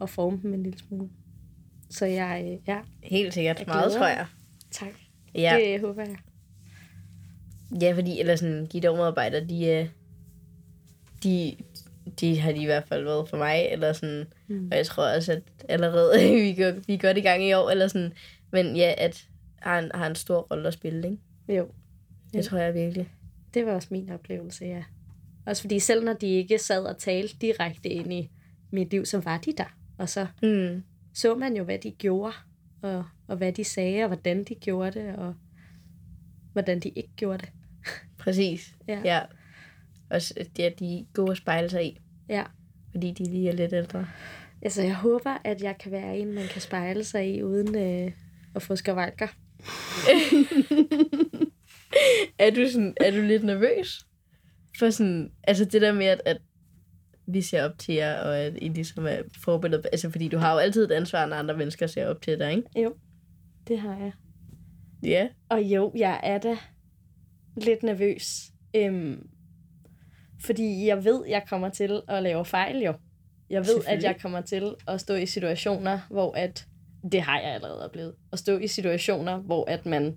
at 0.00 0.10
forme 0.10 0.40
dem 0.42 0.54
en 0.54 0.62
lille 0.62 0.78
smule. 0.78 1.10
Så 1.90 2.06
jeg, 2.06 2.44
øh, 2.52 2.58
ja, 2.68 2.80
Helt 3.02 3.34
sikkert. 3.34 3.58
Jeg 3.58 3.66
Meget, 3.66 3.92
tror 3.92 4.06
jeg. 4.06 4.26
tak. 4.70 4.92
Ja. 5.34 5.58
Det 5.64 5.80
håber 5.80 6.02
jeg. 6.02 6.16
Ja, 7.82 7.92
fordi 7.92 8.20
eller 8.20 8.36
sådan, 8.36 8.66
de 8.66 8.80
der 8.80 8.96
medarbejdere, 8.96 9.44
de, 9.44 9.66
øh, 9.66 9.88
de, 11.24 11.56
de 12.20 12.40
har 12.40 12.52
de 12.52 12.62
i 12.62 12.64
hvert 12.64 12.84
fald 12.88 13.04
været 13.04 13.28
for 13.28 13.36
mig, 13.36 13.66
eller 13.70 13.92
sådan, 13.92 14.24
mm. 14.48 14.68
og 14.72 14.76
jeg 14.76 14.86
tror 14.86 15.14
også, 15.16 15.32
at 15.32 15.42
allerede 15.68 16.18
vi, 16.42 16.54
går, 16.62 16.70
vi 16.86 16.94
er 16.94 16.98
godt 16.98 17.16
i 17.18 17.20
gang 17.20 17.44
i 17.44 17.52
år, 17.52 17.70
eller 17.70 17.88
sådan, 17.88 18.12
men 18.52 18.76
ja, 18.76 18.94
at 18.98 19.26
har 19.58 19.78
en, 19.78 19.90
har 19.94 20.06
en 20.06 20.14
stor 20.14 20.40
rolle 20.50 20.68
at 20.68 20.74
spille, 20.74 21.10
ikke? 21.10 21.22
Jo, 21.58 21.68
Det 22.32 22.38
Ja. 22.38 22.42
tror 22.42 22.58
jeg 22.58 22.74
virkelig. 22.74 23.08
det 23.54 23.66
var 23.66 23.72
også 23.72 23.88
min 23.90 24.10
oplevelse, 24.10 24.64
ja. 24.64 24.82
Også 25.46 25.62
fordi 25.62 25.78
selv 25.78 26.04
når 26.04 26.12
de 26.12 26.26
ikke 26.26 26.58
sad 26.58 26.84
og 26.84 26.98
talte 26.98 27.36
direkte 27.40 27.88
ind 27.88 28.12
i 28.12 28.30
mit 28.70 28.90
liv, 28.90 29.04
så 29.04 29.18
var 29.20 29.38
de 29.38 29.52
der. 29.58 29.76
Og 29.98 30.08
så 30.08 30.26
Mm. 30.42 30.82
så 31.14 31.34
man 31.34 31.56
jo, 31.56 31.64
hvad 31.64 31.78
de 31.78 31.90
gjorde, 31.90 32.32
og, 32.82 33.04
og 33.28 33.36
hvad 33.36 33.52
de 33.52 33.64
sagde, 33.64 34.02
og 34.02 34.06
hvordan 34.08 34.44
de 34.44 34.54
gjorde 34.54 35.00
det, 35.00 35.16
og 35.16 35.34
hvordan 36.52 36.80
de 36.80 36.88
ikke 36.88 37.10
gjorde 37.16 37.38
det. 37.38 37.50
Præcis. 38.18 38.74
Ja. 38.88 39.00
ja. 39.04 39.20
Også, 40.10 40.34
at 40.36 40.56
de, 40.56 40.72
de 40.78 40.98
er 40.98 41.04
gode 41.14 41.30
at 41.30 41.36
spejle 41.36 41.70
sig 41.70 41.86
i, 41.86 42.00
Ja. 42.28 42.44
fordi 42.90 43.10
de 43.10 43.24
lige 43.24 43.48
er 43.48 43.52
lidt 43.52 43.72
ældre. 43.72 44.06
Altså, 44.62 44.82
jeg 44.82 44.94
håber, 44.94 45.38
at 45.44 45.62
jeg 45.62 45.78
kan 45.78 45.92
være 45.92 46.18
en, 46.18 46.32
man 46.32 46.46
kan 46.46 46.60
spejle 46.60 47.04
sig 47.04 47.34
i, 47.34 47.42
uden 47.42 47.76
øh, 47.76 48.12
at 48.54 48.62
få 48.62 48.76
skavalker. 48.76 49.28
Er 52.38 52.50
du, 52.50 52.68
sådan, 52.72 52.94
er 53.00 53.10
du 53.10 53.20
lidt 53.22 53.44
nervøs? 53.44 54.06
For 54.78 54.90
sådan, 54.90 55.32
altså 55.42 55.64
det 55.64 55.82
der 55.82 55.92
med, 55.92 56.06
at, 56.06 56.20
at 56.24 56.38
vi 57.32 57.42
ser 57.42 57.64
op 57.64 57.78
til 57.78 57.94
jer, 57.94 58.20
og 58.20 58.38
at 58.38 58.58
I 58.62 58.68
ligesom 58.68 59.06
er 59.06 59.22
forbilleder. 59.44 59.88
Altså 59.92 60.10
fordi 60.10 60.28
du 60.28 60.38
har 60.38 60.52
jo 60.52 60.58
altid 60.58 60.84
et 60.84 60.92
ansvar, 60.92 61.26
når 61.26 61.36
andre 61.36 61.56
mennesker 61.56 61.86
ser 61.86 62.06
op 62.06 62.22
til 62.22 62.38
dig, 62.38 62.50
ikke? 62.50 62.82
Jo, 62.82 62.94
det 63.68 63.78
har 63.78 63.98
jeg. 63.98 64.12
Ja. 65.02 65.28
Og 65.48 65.62
jo, 65.62 65.92
jeg 65.96 66.20
er 66.22 66.38
da 66.38 66.56
lidt 67.56 67.82
nervøs. 67.82 68.52
Øhm, 68.76 69.26
fordi 70.44 70.86
jeg 70.86 71.04
ved, 71.04 71.24
jeg 71.28 71.42
kommer 71.48 71.68
til 71.68 72.00
at 72.08 72.22
lave 72.22 72.44
fejl 72.44 72.82
jo. 72.82 72.94
Jeg 73.50 73.66
ved, 73.66 73.84
at 73.86 74.02
jeg 74.02 74.16
kommer 74.22 74.40
til 74.40 74.74
at 74.88 75.00
stå 75.00 75.14
i 75.14 75.26
situationer, 75.26 76.00
hvor 76.10 76.32
at, 76.32 76.66
det 77.12 77.22
har 77.22 77.40
jeg 77.40 77.54
allerede 77.54 77.84
oplevet, 77.84 78.14
at 78.32 78.38
stå 78.38 78.58
i 78.58 78.66
situationer, 78.66 79.36
hvor 79.36 79.70
at 79.70 79.86
man 79.86 80.16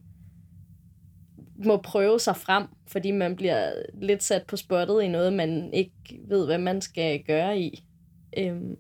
må 1.66 1.78
prøve 1.78 2.20
sig 2.20 2.36
frem, 2.36 2.68
fordi 2.88 3.12
man 3.12 3.36
bliver 3.36 3.74
lidt 3.94 4.24
sat 4.24 4.44
på 4.48 4.58
spottet 4.58 5.02
i 5.04 5.08
noget, 5.08 5.34
man 5.34 5.74
ikke 5.74 6.20
ved, 6.28 6.46
hvad 6.46 6.58
man 6.58 6.82
skal 6.82 7.24
gøre 7.24 7.60
i. 7.60 7.86
Øhm, 8.38 8.78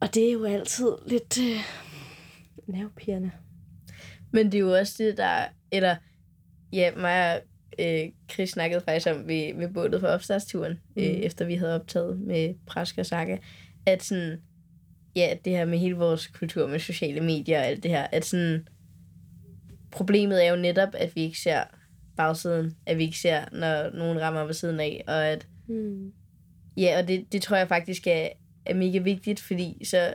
og 0.00 0.14
det 0.14 0.28
er 0.28 0.32
jo 0.32 0.44
altid 0.44 0.88
lidt 1.06 1.38
øh, 1.40 1.60
nervepirrende. 2.66 3.30
Men 4.32 4.46
det 4.46 4.54
er 4.54 4.58
jo 4.58 4.74
også 4.74 4.94
det, 4.98 5.16
der... 5.16 5.44
Eller, 5.72 5.96
ja, 6.72 6.90
mig 6.96 7.34
og 7.34 7.40
øh, 7.78 8.08
Chris 8.32 8.50
snakkede 8.50 8.80
faktisk 8.80 9.06
om 9.10 9.28
ved, 9.28 9.54
ved 9.54 9.68
bålet 9.68 10.00
for 10.00 10.08
opstartsturen, 10.08 10.72
mm. 10.72 11.02
øh, 11.02 11.08
efter 11.08 11.44
vi 11.44 11.54
havde 11.54 11.74
optaget 11.74 12.20
med 12.20 12.54
Prask 12.66 12.98
og 12.98 13.06
Saga, 13.06 13.36
at 13.86 14.02
sådan... 14.02 14.40
Ja, 15.16 15.36
det 15.44 15.52
her 15.52 15.64
med 15.64 15.78
hele 15.78 15.96
vores 15.96 16.26
kultur 16.26 16.66
med 16.66 16.78
sociale 16.78 17.20
medier 17.20 17.58
og 17.58 17.66
alt 17.66 17.82
det 17.82 17.90
her, 17.90 18.06
at 18.12 18.24
sådan... 18.24 18.68
Problemet 19.94 20.46
er 20.46 20.50
jo 20.50 20.56
netop, 20.56 20.88
at 20.94 21.16
vi 21.16 21.20
ikke 21.20 21.38
ser 21.38 21.60
bagsiden, 22.16 22.76
at 22.86 22.98
vi 22.98 23.02
ikke 23.02 23.18
ser, 23.18 23.44
når 23.52 23.98
nogen 23.98 24.20
rammer 24.20 24.44
ved 24.44 24.54
siden 24.54 24.80
af, 24.80 25.04
og 25.06 25.26
at 25.26 25.46
Mm. 25.66 26.12
Ja, 26.76 26.98
og 26.98 27.08
det, 27.08 27.32
det 27.32 27.42
tror 27.42 27.56
jeg 27.56 27.68
faktisk 27.68 28.06
er, 28.06 28.28
er 28.66 28.74
mega 28.74 28.98
vigtigt, 28.98 29.40
fordi 29.40 29.84
så... 29.84 30.14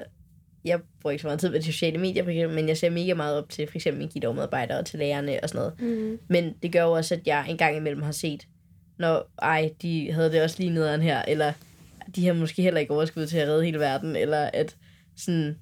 Jeg 0.65 0.79
bruger 1.01 1.11
ikke 1.11 1.21
så 1.21 1.27
meget 1.27 1.39
tid 1.39 1.49
på 1.49 1.57
de 1.57 1.63
sociale 1.63 1.97
medier, 1.97 2.23
for 2.23 2.31
eksempel, 2.31 2.55
men 2.55 2.67
jeg 2.67 2.77
ser 2.77 2.89
mega 2.89 3.13
meget 3.13 3.37
op 3.37 3.49
til 3.49 3.67
for 3.67 3.75
eksempel 3.75 3.99
mine 3.99 4.11
gitovmedarbejdere 4.11 4.79
og 4.79 4.85
til 4.85 4.99
lærerne 4.99 5.39
og 5.43 5.49
sådan 5.49 5.59
noget. 5.59 5.81
Mm. 5.81 6.19
Men 6.27 6.53
det 6.63 6.71
gør 6.71 6.81
jo 6.81 6.91
også, 6.91 7.15
at 7.15 7.21
jeg 7.25 7.45
en 7.49 7.57
gang 7.57 7.77
imellem 7.77 8.01
har 8.01 8.11
set, 8.11 8.47
når 8.97 9.31
ej, 9.41 9.73
de 9.81 10.11
havde 10.11 10.31
det 10.31 10.43
også 10.43 10.55
lige 10.59 10.73
nederen 10.73 11.01
her, 11.01 11.21
eller 11.27 11.53
de 12.15 12.25
har 12.25 12.33
måske 12.33 12.61
heller 12.61 12.79
ikke 12.79 12.93
overskud 12.93 13.27
til 13.27 13.37
at 13.37 13.47
redde 13.47 13.65
hele 13.65 13.79
verden, 13.79 14.15
eller 14.15 14.49
at 14.53 14.75
sådan, 15.17 15.57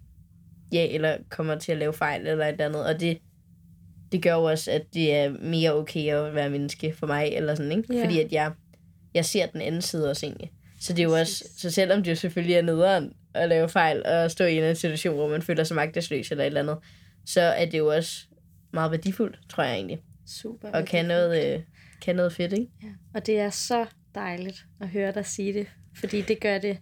ja, 0.74 0.88
eller 0.88 1.18
kommer 1.30 1.56
til 1.56 1.72
at 1.72 1.78
lave 1.78 1.94
fejl, 1.94 2.28
eller 2.28 2.46
et 2.46 2.52
eller 2.52 2.66
andet. 2.66 2.86
Og 2.86 3.00
det, 3.00 3.18
det 4.12 4.22
gør 4.22 4.34
jo 4.34 4.44
også, 4.44 4.72
at 4.72 4.84
det 4.94 5.16
er 5.16 5.30
mere 5.30 5.74
okay 5.74 6.14
at 6.14 6.36
være 6.36 6.50
menneske 6.50 6.94
for 6.94 7.08
mig, 7.08 7.28
eller 7.28 7.56
sådan, 7.56 7.72
ikke? 7.72 7.94
Ja. 7.94 8.04
Fordi 8.04 8.22
at 8.22 8.32
jeg, 8.32 8.52
jeg 9.14 9.26
ser 9.26 9.46
den 9.46 9.62
anden 9.62 9.82
side 9.82 10.10
også 10.10 10.26
egentlig. 10.26 10.52
Så 10.80 10.94
det 10.94 11.00
er 11.00 11.04
jo 11.04 11.14
også, 11.14 11.46
så 11.58 11.72
selvom 11.72 12.04
det 12.04 12.12
jo 12.12 12.16
selvfølgelig 12.16 12.56
er 12.56 12.62
nederen 12.62 13.14
at 13.34 13.50
lave 13.50 13.70
fejl, 13.70 14.06
og 14.06 14.32
stå 14.32 14.44
i 14.44 14.52
en 14.52 14.56
eller 14.56 14.68
anden 14.68 14.80
situation, 14.80 15.16
hvor 15.16 15.28
man 15.28 15.42
føler 15.42 15.64
sig 15.64 15.76
magtesløs 15.76 16.32
eller 16.32 16.44
et 16.44 16.48
eller 16.48 16.62
andet, 16.62 16.78
så 17.26 17.42
er 17.42 17.66
det 17.66 17.78
jo 17.78 17.88
også 17.88 18.26
meget 18.74 18.92
værdifuldt, 18.92 19.40
tror 19.50 19.64
jeg 19.64 19.76
egentlig. 19.76 20.00
Super. 20.28 20.70
Og 20.70 20.86
kan 20.86 21.06
noget, 21.06 21.54
øh, 21.54 21.62
kan 22.02 22.16
noget 22.16 22.34
fedt, 22.34 22.54
ikke? 22.54 22.68
Ja. 22.84 22.88
Og 23.14 23.26
det 23.26 23.40
er 23.40 23.50
så 23.50 23.86
dejligt 24.16 24.66
at 24.82 24.88
høre 24.88 25.12
dig 25.12 25.26
sige 25.26 25.54
det, 25.54 25.68
fordi 25.96 26.22
det 26.22 26.40
gør 26.40 26.58
det 26.58 26.78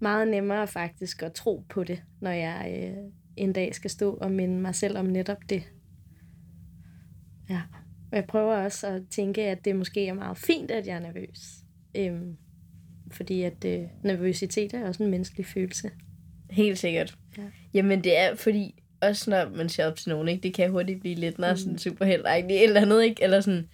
meget 0.00 0.28
nemmere 0.28 0.66
faktisk 0.66 1.22
at 1.22 1.32
tro 1.32 1.64
på 1.68 1.84
det, 1.84 2.02
når 2.20 2.30
jeg 2.30 2.82
øh, 2.82 3.12
en 3.36 3.52
dag 3.52 3.74
skal 3.74 3.90
stå 3.90 4.14
og 4.14 4.30
minde 4.30 4.60
mig 4.60 4.74
selv 4.74 4.98
om 4.98 5.04
netop 5.04 5.38
det. 5.48 5.62
Ja. 7.50 7.60
Og 8.10 8.16
jeg 8.16 8.24
prøver 8.24 8.56
også 8.56 8.86
at 8.86 9.02
tænke, 9.10 9.42
at 9.42 9.64
det 9.64 9.76
måske 9.76 10.06
er 10.06 10.14
meget 10.14 10.38
fint, 10.38 10.70
at 10.70 10.86
jeg 10.86 10.96
er 10.96 11.00
nervøs. 11.00 11.38
Øhm, 11.94 12.36
fordi 13.10 13.42
at 13.42 13.64
øh, 13.64 13.80
nervøsitet 14.02 14.74
er 14.74 14.86
også 14.86 15.02
en 15.02 15.10
menneskelig 15.10 15.46
følelse. 15.46 15.90
Helt 16.50 16.78
sikkert. 16.78 17.14
Ja. 17.38 17.42
Jamen, 17.74 18.04
det 18.04 18.18
er 18.18 18.34
fordi, 18.34 18.74
også 19.00 19.30
når 19.30 19.56
man 19.56 19.68
ser 19.68 19.86
op 19.86 19.96
til 19.96 20.08
nogen, 20.08 20.28
ikke? 20.28 20.42
det 20.42 20.54
kan 20.54 20.70
hurtigt 20.70 21.00
blive 21.00 21.14
lidt 21.14 21.38
når 21.38 21.54
sådan 21.54 21.78
superheltagtigt 21.78 22.62
eller 22.62 22.80
andet, 22.80 23.04
ikke? 23.04 23.22
Eller 23.22 23.40
sådan, 23.40 23.68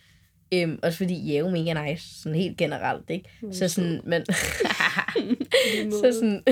øhm, 0.55 0.79
også 0.83 0.99
fordi 0.99 1.15
I 1.15 1.35
er 1.35 1.39
jo 1.39 1.51
mega 1.51 1.87
nice, 1.87 2.23
sådan 2.23 2.39
helt 2.39 2.57
generelt, 2.57 3.11
ikke? 3.11 3.29
Så 3.53 3.69
sådan, 3.69 4.01
men... 4.05 4.27
så 6.03 6.13
sådan, 6.13 6.43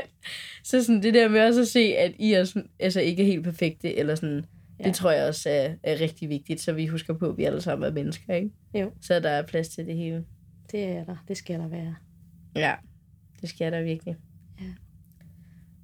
så 0.64 0.84
sådan 0.84 1.02
det 1.02 1.14
der 1.14 1.28
med 1.28 1.40
også 1.40 1.60
at 1.60 1.68
se, 1.68 1.80
at 1.80 2.12
I 2.18 2.32
er 2.32 2.44
sådan, 2.44 2.68
altså 2.80 3.00
ikke 3.00 3.22
er 3.22 3.26
helt 3.26 3.44
perfekte, 3.44 3.96
eller 3.96 4.14
sådan, 4.14 4.44
ja. 4.84 4.88
Det 4.88 4.96
tror 4.96 5.10
jeg 5.10 5.28
også 5.28 5.50
er, 5.50 5.74
er 5.82 6.00
rigtig 6.00 6.28
vigtigt, 6.28 6.60
så 6.60 6.72
vi 6.72 6.86
husker 6.86 7.14
på, 7.14 7.28
at 7.30 7.36
vi 7.36 7.44
alle 7.44 7.60
sammen 7.60 7.88
er 7.88 7.92
mennesker, 7.92 8.34
ikke? 8.34 8.50
Jo. 8.74 8.90
Så 9.00 9.20
der 9.20 9.30
er 9.30 9.42
plads 9.42 9.68
til 9.68 9.86
det 9.86 9.96
hele. 9.96 10.24
Det 10.72 10.84
er 10.84 11.04
der. 11.04 11.16
Det 11.28 11.36
skal 11.36 11.60
der 11.60 11.68
være. 11.68 11.94
Ja, 12.56 12.74
det 13.40 13.48
skal 13.48 13.72
der 13.72 13.82
virkelig. 13.82 14.16
Ja. 14.60 14.66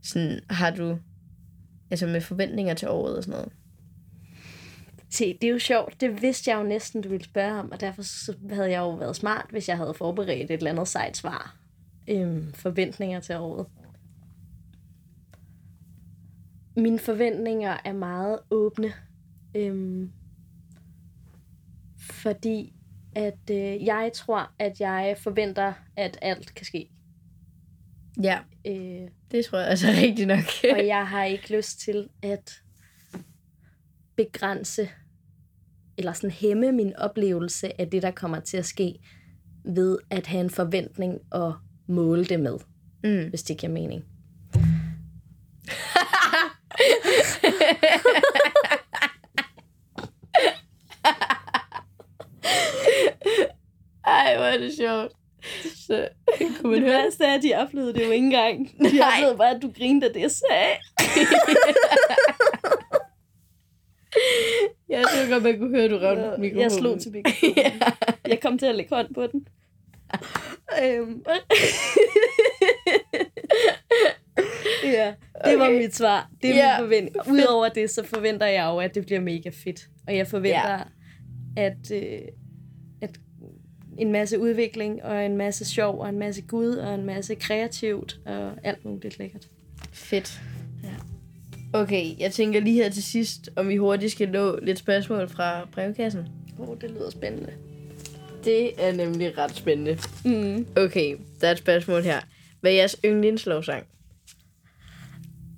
Sådan, 0.02 0.40
har 0.50 0.70
du, 0.70 0.98
altså 1.90 2.06
med 2.06 2.20
forventninger 2.20 2.74
til 2.74 2.88
året 2.88 3.16
og 3.16 3.24
sådan 3.24 3.38
noget? 3.38 3.52
Se, 5.10 5.38
det 5.40 5.44
er 5.44 5.52
jo 5.52 5.58
sjovt. 5.58 6.00
Det 6.00 6.22
vidste 6.22 6.50
jeg 6.50 6.58
jo 6.58 6.62
næsten, 6.62 7.02
du 7.02 7.08
ville 7.08 7.24
spørge 7.24 7.60
om, 7.60 7.72
og 7.72 7.80
derfor 7.80 8.02
havde 8.54 8.70
jeg 8.70 8.78
jo 8.78 8.90
været 8.90 9.16
smart, 9.16 9.46
hvis 9.50 9.68
jeg 9.68 9.76
havde 9.76 9.94
forberedt 9.94 10.50
et 10.50 10.56
eller 10.56 10.70
andet 10.70 10.88
sejt 10.88 11.16
svar. 11.16 11.56
Øhm, 12.08 12.52
forventninger 12.52 13.20
til 13.20 13.36
året. 13.36 13.66
Mine 16.76 16.98
forventninger 16.98 17.76
er 17.84 17.92
meget 17.92 18.38
åbne. 18.50 18.92
Øhm, 19.56 20.12
fordi 22.00 22.72
at 23.14 23.50
øh, 23.50 23.84
jeg 23.84 24.10
tror, 24.14 24.52
at 24.58 24.80
jeg 24.80 25.16
forventer, 25.18 25.72
at 25.96 26.18
alt 26.22 26.54
kan 26.54 26.66
ske. 26.66 26.90
Ja, 28.22 28.38
Øh, 28.66 29.08
det 29.30 29.44
tror 29.44 29.58
jeg 29.58 29.68
altså 29.68 29.86
rigtigt 29.86 30.28
nok. 30.28 30.44
og 30.78 30.86
jeg 30.86 31.06
har 31.06 31.24
ikke 31.24 31.56
lyst 31.56 31.80
til 31.80 32.08
at 32.22 32.62
begrænse 34.16 34.88
eller 35.98 36.12
sådan 36.12 36.30
hæmme 36.30 36.72
min 36.72 36.96
oplevelse 36.96 37.80
af 37.80 37.90
det, 37.90 38.02
der 38.02 38.10
kommer 38.10 38.40
til 38.40 38.56
at 38.56 38.66
ske, 38.66 38.98
ved 39.64 39.98
at 40.10 40.26
have 40.26 40.44
en 40.44 40.50
forventning 40.50 41.18
og 41.30 41.54
måle 41.86 42.24
det 42.24 42.40
med, 42.40 42.58
mm. 43.04 43.28
hvis 43.28 43.42
det 43.42 43.58
giver 43.58 43.72
mening. 43.72 44.04
Ej, 54.06 54.36
hvor 54.36 54.44
er 54.44 54.58
det 54.58 54.72
sjovt. 54.76 55.12
Så 55.86 56.08
kunne 56.60 56.70
man 56.70 56.82
Det 56.82 56.90
høre 56.90 57.02
værste 57.02 57.24
er, 57.24 57.34
at 57.34 57.42
de 57.42 57.54
oplevede 57.54 57.94
det 57.94 58.06
jo 58.06 58.10
ikke 58.10 58.24
engang. 58.24 58.70
De 58.78 58.96
Nej. 58.98 59.08
oplevede 59.14 59.36
bare, 59.38 59.50
at 59.56 59.62
du 59.62 59.72
grinede 59.78 60.06
af 60.06 60.12
det, 60.12 60.20
jeg 60.20 60.30
sagde. 60.30 60.74
Ja, 64.88 64.98
det 64.98 65.30
var 65.30 65.34
godt, 65.34 65.42
man 65.42 65.58
kunne 65.58 65.70
høre, 65.76 65.84
at 65.84 65.90
du 65.90 65.96
ramte 65.98 66.22
mikrofonen. 66.40 66.62
Jeg 66.62 66.72
slog 66.72 67.00
til 67.00 67.12
mikrofonen. 67.12 67.82
Jeg 68.32 68.40
kom 68.40 68.58
til 68.58 68.66
at 68.66 68.74
lægge 68.74 68.94
hånd 68.94 69.14
på 69.14 69.26
den. 69.26 69.46
øhm. 70.82 71.24
ja, 74.84 75.14
det 75.44 75.58
var 75.58 75.66
Okay. 75.68 75.78
mit 75.82 75.94
svar. 75.96 76.30
Det 76.42 76.50
er 76.50 76.54
Ja, 76.54 76.78
min 76.80 76.84
forventning. 76.84 77.30
Udover 77.32 77.68
det, 77.68 77.90
så 77.90 78.04
forventer 78.06 78.46
jeg 78.46 78.64
jo, 78.72 78.78
at 78.78 78.94
det 78.94 79.06
bliver 79.06 79.20
mega 79.20 79.50
fedt. 79.64 79.80
Og 80.08 80.16
jeg 80.16 80.26
forventer, 80.26 80.72
Ja. 81.56 81.64
at, 81.66 81.90
øh, 81.94 82.18
at 83.02 83.10
en 83.98 84.12
masse 84.12 84.38
udvikling, 84.38 85.02
og 85.04 85.26
en 85.26 85.36
masse 85.36 85.64
sjov, 85.64 85.98
og 86.00 86.08
en 86.08 86.18
masse 86.18 86.42
gud, 86.42 86.74
og 86.76 86.94
en 86.94 87.04
masse 87.04 87.34
kreativt, 87.34 88.20
og 88.26 88.52
alt 88.64 88.84
muligt 88.84 89.18
lækkert. 89.18 89.46
Fedt. 89.92 90.40
Ja. 90.84 90.88
Okay, 91.72 92.04
jeg 92.18 92.32
tænker 92.32 92.60
lige 92.60 92.82
her 92.82 92.90
til 92.90 93.02
sidst, 93.02 93.50
om 93.56 93.68
vi 93.68 93.76
hurtigt 93.76 94.12
skal 94.12 94.28
nå 94.28 94.58
lidt 94.62 94.78
spørgsmål 94.78 95.28
fra 95.28 95.68
brevkassen. 95.72 96.26
Åh, 96.58 96.68
oh, 96.68 96.76
det 96.80 96.90
lyder 96.90 97.10
spændende. 97.10 97.52
Det 98.44 98.84
er 98.88 98.92
nemlig 98.92 99.38
ret 99.38 99.56
spændende. 99.56 99.98
Mm. 100.24 100.66
Okay, 100.76 101.16
der 101.40 101.46
er 101.46 101.52
et 101.52 101.58
spørgsmål 101.58 102.02
her. 102.02 102.20
Hvad 102.60 102.70
er 102.70 102.74
jeres 102.76 102.96
yndlingslovsang? 103.04 103.86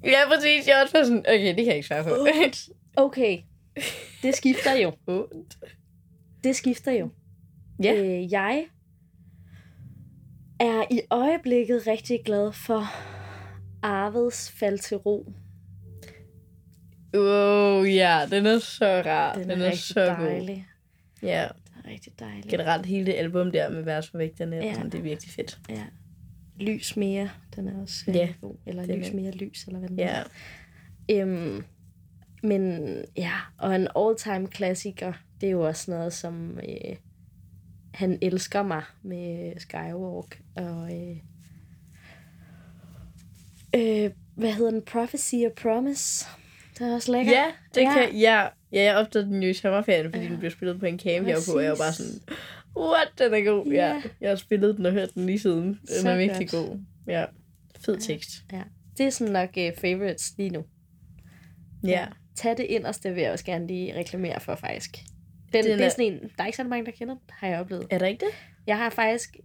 Ja, 0.05 0.19
præcis. 0.29 0.69
Jeg 0.69 0.79
er 0.79 0.83
også 0.83 1.05
sådan, 1.05 1.19
okay, 1.19 1.47
det 1.49 1.57
kan 1.57 1.67
jeg 1.67 1.77
ikke 1.77 1.89
svare 1.89 2.05
på. 2.05 2.27
Okay, 2.97 3.39
det 4.23 4.35
skifter 4.35 4.73
jo. 4.75 4.93
Det 6.45 6.57
skifter 6.57 6.93
jo. 6.93 7.09
Ja. 7.83 7.95
Øh, 7.95 8.33
jeg 8.33 8.67
er 10.61 10.85
i 10.91 11.01
øjeblikket 11.11 11.87
rigtig 11.87 12.21
glad 12.25 12.53
for 12.53 12.85
Arveds 13.83 14.51
fald 14.51 14.79
til 14.79 14.97
ro. 14.97 15.33
Wow, 17.15 17.83
ja, 17.83 18.27
den 18.31 18.47
er 18.47 18.59
så 18.59 19.03
rar. 19.07 19.35
Den, 19.35 19.49
Den, 19.49 19.61
er, 19.61 19.67
er, 19.67 19.75
så 19.75 20.15
god. 20.19 20.27
dejlig. 20.27 20.67
Ja, 21.23 21.49
Den 21.67 21.83
er 21.85 21.91
rigtig 21.91 22.13
dejlig. 22.19 22.51
generelt 22.51 22.87
hele 22.87 23.07
det 23.07 23.15
album 23.15 23.51
der 23.53 23.71
med 23.71 23.83
vers 23.83 24.15
vægterne, 24.15 24.57
ja. 24.57 24.75
det 24.85 24.95
er 24.95 25.03
virkelig 25.03 25.33
fedt. 25.33 25.59
Ja. 25.69 25.85
Lys 26.63 26.97
mere, 26.97 27.31
den 27.57 27.69
er 27.69 27.81
også 27.83 28.05
Ja, 28.07 28.13
rigtig 28.13 28.37
god. 28.41 28.57
Eller 28.67 28.97
lys 28.97 29.09
er- 29.09 29.15
mere 29.15 29.31
lys, 29.31 29.65
eller 29.67 29.79
hvad 29.79 29.89
den 29.89 29.99
Ja, 29.99 30.09
er. 30.09 30.25
Øhm, 31.23 31.65
men 32.43 32.95
ja, 33.17 33.33
og 33.59 33.75
en 33.75 33.89
all-time 33.97 34.47
klassiker, 34.47 35.13
det 35.41 35.47
er 35.47 35.51
jo 35.51 35.67
også 35.67 35.91
noget 35.91 36.13
som 36.13 36.59
øh, 36.59 36.97
Han 37.95 38.19
elsker 38.23 38.63
mig 38.63 38.83
med 39.03 39.53
Skywalk. 39.61 40.43
Og 40.57 40.95
øh, 40.95 41.17
øh, 43.77 44.11
hvad 44.37 44.53
hedder 44.53 44.71
den? 44.71 44.83
Prophecy 44.83 45.35
og 45.35 45.53
Promise. 45.63 46.27
Det 46.79 46.87
er 46.91 46.95
også 46.95 47.13
lækkert. 47.13 47.35
ja 47.35 47.45
det 47.75 47.81
Ja. 47.81 47.91
ja. 48.01 48.07
kan 48.07 48.17
ja. 48.19 48.49
Ja, 48.73 48.83
jeg 48.83 48.97
opdagede 48.97 49.29
den 49.31 49.43
jo 49.43 49.49
i 49.49 49.53
sommerferien, 49.55 50.05
fordi 50.05 50.19
Ja. 50.19 50.23
ja. 50.25 50.31
den 50.31 50.39
blev 50.39 50.51
spillet 50.51 50.81
på 50.81 50.87
en 50.87 50.99
camp, 50.99 51.27
på, 51.49 51.53
og 51.57 51.63
jeg 51.63 51.71
var 51.71 51.77
bare 51.77 51.93
sådan, 51.93 52.21
what, 52.77 53.09
den 53.19 53.35
er 53.35 53.45
god. 53.51 53.67
Ja. 53.67 53.87
Ja. 53.95 54.03
Jeg 54.21 54.31
har 54.31 54.37
spillet 54.37 54.77
den 54.77 54.87
og 54.87 54.93
hørt 54.93 55.15
den 55.15 55.27
lige 55.27 55.39
siden. 55.39 55.67
Den 55.67 55.79
Så 55.87 56.09
er 56.11 56.17
virkelig 56.17 56.51
godt. 56.51 56.67
god. 56.69 56.79
Ja, 57.07 57.25
fed 57.85 57.97
tekst. 57.99 58.31
Det 58.99 59.07
er 59.07 59.11
sådan 59.11 59.33
nok 59.33 59.51
uh, 59.57 59.81
favorites 59.81 60.35
lige 60.39 60.51
nu. 60.51 60.65
Ja. 61.85 62.07
Tag 62.37 62.57
det 62.57 62.65
inderste, 62.65 63.15
vil 63.15 63.23
jeg 63.23 63.33
også 63.33 63.45
gerne 63.45 63.67
lige 63.67 63.97
reklamere 63.99 64.41
for, 64.41 64.55
faktisk. 64.55 64.97
Den, 65.53 65.65
Den 65.65 65.65
det 65.65 65.81
er 65.81 65.85
er- 65.87 65.89
sådan 65.89 66.05
en, 66.13 66.19
der 66.21 66.43
er 66.43 66.47
ikke 66.47 66.57
så 66.57 66.65
mange, 66.65 66.87
der 66.87 66.93
kender 66.93 67.15
den, 67.15 67.23
har 67.31 67.49
jeg 67.49 67.61
oplevet. 67.61 67.87
Er 67.91 67.99
der 67.99 68.07
ikke 68.07 68.25
det? 68.27 68.35
Jeg 68.67 68.77
har 68.79 68.91
faktisk... 68.91 69.37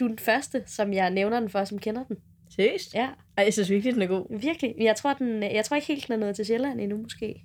Du 0.00 0.04
er 0.04 0.08
den 0.08 0.18
første, 0.18 0.62
som 0.66 0.92
jeg 0.92 1.10
nævner 1.10 1.40
den 1.40 1.48
for, 1.50 1.64
som 1.64 1.78
kender 1.78 2.04
den. 2.04 2.16
Seriøst? 2.50 2.94
Ja, 2.94 3.08
Ej, 3.36 3.44
jeg 3.44 3.52
synes 3.52 3.70
virkelig, 3.70 3.94
den 3.94 4.02
er 4.02 4.06
god. 4.06 4.40
virkelig. 4.40 4.74
Jeg 4.80 4.96
tror, 4.96 5.14
den, 5.14 5.42
jeg 5.42 5.64
tror 5.64 5.74
ikke 5.74 5.86
helt, 5.88 6.06
den 6.06 6.12
er 6.12 6.16
nået 6.16 6.36
til 6.36 6.46
Sjælland 6.46 6.80
endnu, 6.80 6.96
måske. 7.02 7.42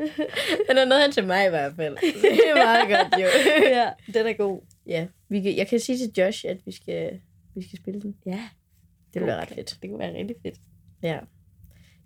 Den 0.68 0.78
er 0.78 0.84
noget 0.84 1.02
hen 1.02 1.12
til 1.12 1.26
mig 1.26 1.46
i 1.46 1.48
hvert 1.48 1.72
fald. 1.76 1.96
Det 1.96 2.40
er 2.50 2.54
meget 2.54 2.88
godt, 2.88 3.22
jo. 3.22 3.26
ja, 3.78 3.90
den 4.14 4.26
er 4.26 4.32
god. 4.32 4.60
ja, 4.86 5.06
vi 5.28 5.40
kan, 5.40 5.56
jeg 5.56 5.66
kan 5.68 5.80
sige 5.80 5.98
til 5.98 6.12
Josh, 6.18 6.44
at 6.48 6.58
vi 6.66 6.72
skal, 6.72 7.20
vi 7.54 7.62
skal 7.68 7.78
spille 7.78 8.00
den. 8.00 8.14
Ja, 8.26 8.40
Det 9.14 9.22
bliver 9.22 9.36
ret 9.36 9.48
fedt. 9.48 9.78
det 9.82 9.90
kunne 9.90 9.98
være 9.98 10.14
rigtig 10.18 10.36
fedt. 10.42 10.54
Ja. 11.02 11.18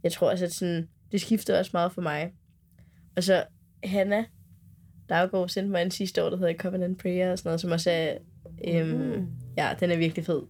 Jeg 0.02 0.12
tror 0.12 0.30
også, 0.30 0.44
at 0.44 0.52
sådan, 0.52 0.88
det 1.12 1.20
skifter 1.20 1.58
også 1.58 1.70
meget 1.74 1.92
for 1.92 2.02
mig. 2.02 2.32
Og 3.16 3.22
så 3.24 3.44
Hanna 3.84 4.24
Daggaard 5.08 5.48
sendte 5.48 5.70
mig 5.72 5.82
en 5.82 5.90
sidste 5.90 6.24
år, 6.24 6.30
der 6.30 6.36
hedder 6.36 6.54
Covenant 6.54 6.98
Prayer 6.98 7.30
og 7.32 7.38
sådan 7.38 7.48
noget, 7.48 7.60
som 7.60 7.70
også 7.70 7.90
er, 7.90 8.16
øhm, 8.68 8.88
Mm. 8.98 9.26
ja, 9.58 9.74
den 9.80 9.90
er 9.90 9.96
virkelig 9.96 10.24
fed. 10.26 10.42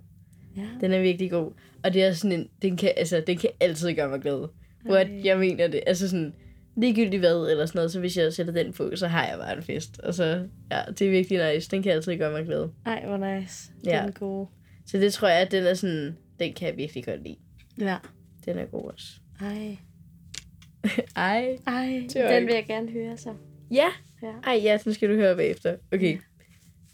Ja. 0.56 0.66
Den 0.80 0.92
er 0.92 1.00
virkelig 1.00 1.30
god. 1.30 1.52
Og 1.84 1.94
det 1.94 2.04
er 2.04 2.12
sådan 2.12 2.40
en, 2.40 2.48
den 2.62 2.76
kan, 2.76 2.92
altså, 2.96 3.22
den 3.26 3.38
kan 3.38 3.50
altid 3.60 3.94
gøre 3.94 4.08
mig 4.08 4.20
glad. 4.20 4.48
Hvor 4.84 4.96
jeg 5.24 5.38
mener 5.38 5.66
det. 5.68 5.80
Altså 5.86 6.08
sådan, 6.08 6.34
ligegyldigt 6.76 7.20
hvad 7.20 7.50
eller 7.50 7.66
sådan 7.66 7.78
noget, 7.78 7.92
så 7.92 8.00
hvis 8.00 8.16
jeg 8.16 8.32
sætter 8.32 8.52
den 8.52 8.72
på, 8.72 8.96
så 8.96 9.06
har 9.06 9.26
jeg 9.26 9.38
bare 9.38 9.56
en 9.56 9.62
fest. 9.62 9.98
Og 9.98 10.14
så, 10.14 10.48
ja, 10.70 10.82
det 10.98 11.06
er 11.06 11.10
virkelig 11.10 11.54
nice. 11.54 11.70
Den 11.70 11.82
kan 11.82 11.92
altid 11.92 12.16
gøre 12.18 12.32
mig 12.32 12.44
glad. 12.44 12.68
Ej, 12.86 13.06
hvor 13.06 13.16
nice. 13.16 13.70
Ja. 13.84 13.98
Den 14.00 14.08
er 14.08 14.12
god. 14.12 14.46
Så 14.86 14.98
det 14.98 15.12
tror 15.12 15.28
jeg, 15.28 15.40
at 15.40 15.50
den 15.50 15.64
er 15.64 15.74
sådan, 15.74 16.16
den 16.38 16.54
kan 16.54 16.68
jeg 16.68 16.76
virkelig 16.76 17.04
godt 17.04 17.22
lide. 17.22 17.36
Ja. 17.78 17.96
Den 18.44 18.58
er 18.58 18.64
god 18.64 18.92
også. 18.92 19.06
Ej. 19.40 19.76
Ej. 21.16 21.58
Ej, 21.66 22.06
den 22.14 22.46
vil 22.46 22.54
jeg 22.54 22.64
gerne 22.66 22.90
høre 22.90 23.16
så. 23.16 23.34
Ja. 23.70 23.88
Ja. 24.22 24.32
Ej, 24.46 24.60
ja, 24.62 24.78
den 24.84 24.94
skal 24.94 25.08
du 25.08 25.14
høre 25.14 25.36
bagefter. 25.36 25.76
Okay. 25.92 26.18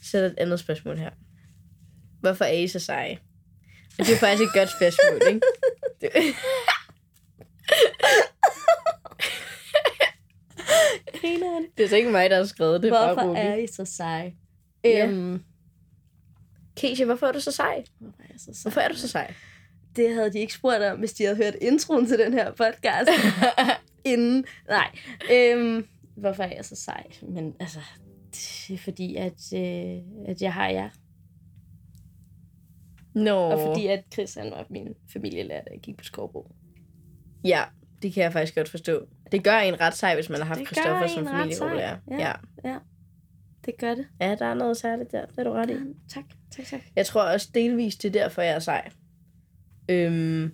Så 0.03 0.19
er 0.19 0.23
der 0.23 0.31
et 0.31 0.39
andet 0.39 0.61
spørgsmål 0.61 0.99
her. 0.99 1.11
Hvorfor 2.21 2.45
er 2.45 2.53
I 2.53 2.69
så 2.69 2.79
seje? 2.79 3.19
Og 3.99 4.07
det 4.07 4.15
er 4.15 4.19
faktisk 4.19 4.43
et 4.43 4.55
godt 4.55 4.69
spørgsmål, 4.71 5.35
ikke? 5.35 5.41
Det... 11.23 11.31
Grineren. 11.31 11.67
det 11.77 11.85
er 11.85 11.89
så 11.89 11.97
ikke 11.97 12.11
mig, 12.11 12.31
der 12.31 12.37
har 12.37 12.45
skrevet 12.45 12.83
det. 12.83 12.91
bare 12.91 13.15
Hvorfor 13.15 13.29
rolig. 13.29 13.41
er 13.43 13.55
I 13.55 13.67
så 13.67 13.85
seje? 13.85 14.35
Ja. 14.85 15.07
Øhm, 15.07 15.43
Keisha, 16.77 17.05
hvorfor 17.05 17.27
er 17.27 17.33
du 17.33 17.41
så 17.41 17.53
sej? 17.53 17.85
hvorfor 17.99 18.21
er 18.23 18.27
jeg 18.31 18.41
så 18.41 18.55
sej? 18.55 18.63
Hvorfor 18.63 18.81
er 18.81 18.89
du 18.89 18.95
så 18.95 19.09
sej? 19.09 19.35
Det 19.97 20.15
havde 20.15 20.33
de 20.33 20.39
ikke 20.39 20.53
spurgt 20.55 20.83
om, 20.83 20.99
hvis 20.99 21.13
de 21.13 21.25
havde 21.25 21.37
hørt 21.37 21.55
introen 21.61 22.07
til 22.07 22.19
den 22.19 22.33
her 22.33 22.51
podcast 22.51 23.11
inden. 24.13 24.45
Nej. 24.69 24.91
Øhm, 25.33 25.87
hvorfor 26.17 26.43
er 26.43 26.55
jeg 26.57 26.65
så 26.65 26.77
sej? 26.77 27.07
Men 27.23 27.55
altså, 27.61 27.79
det 28.31 28.75
er 28.75 28.79
fordi, 28.79 29.17
at, 29.17 29.53
øh, 29.55 30.03
at 30.29 30.43
jeg 30.43 30.53
har 30.55 30.69
jer. 30.69 30.89
Nå. 33.15 33.37
Og 33.37 33.59
fordi, 33.67 33.87
at 33.87 34.05
Chris 34.13 34.35
han 34.35 34.51
var 34.51 34.67
min 34.71 34.95
familielærer, 35.13 35.63
jeg 35.71 35.81
gik 35.81 35.97
på 35.97 36.05
Skovbo. 36.05 36.51
Ja, 37.45 37.63
det 38.03 38.13
kan 38.13 38.23
jeg 38.23 38.33
faktisk 38.33 38.55
godt 38.55 38.69
forstå. 38.69 39.07
Det 39.33 39.45
gør 39.45 39.59
en 39.59 39.81
ret 39.81 39.95
sej, 39.95 40.15
hvis 40.15 40.29
man 40.31 40.39
har 40.39 40.45
haft 40.47 40.61
Det 40.61 40.67
Christoffer 40.69 41.07
som 41.07 41.23
ret 41.25 41.31
familieskolelærer. 41.31 41.97
sej, 42.09 42.19
Ja. 42.19 42.33
ja. 42.65 42.77
Det 43.67 43.75
gør 43.79 43.95
det. 43.95 44.07
ja, 44.21 44.35
der 44.39 44.47
er 44.47 44.55
noget 44.55 44.77
særligt 44.77 45.13
der. 45.13 45.27
Det 45.27 45.39
er 45.39 45.45
du 45.45 45.51
ret 45.53 45.71
i. 45.71 45.75
Tak, 46.09 46.25
tak, 46.57 46.65
tak. 46.67 46.81
Jeg 46.97 47.07
tror 47.07 47.23
også 47.23 47.49
delvis, 47.55 47.97
det 47.97 48.09
er 48.17 48.23
derfor, 48.23 48.43
jeg 48.43 48.55
er 48.55 48.59
sej. 48.59 48.91
Øhm, 49.89 50.51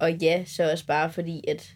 og 0.00 0.12
ja, 0.16 0.44
så 0.44 0.70
også 0.70 0.86
bare 0.86 1.10
fordi, 1.12 1.44
at... 1.48 1.74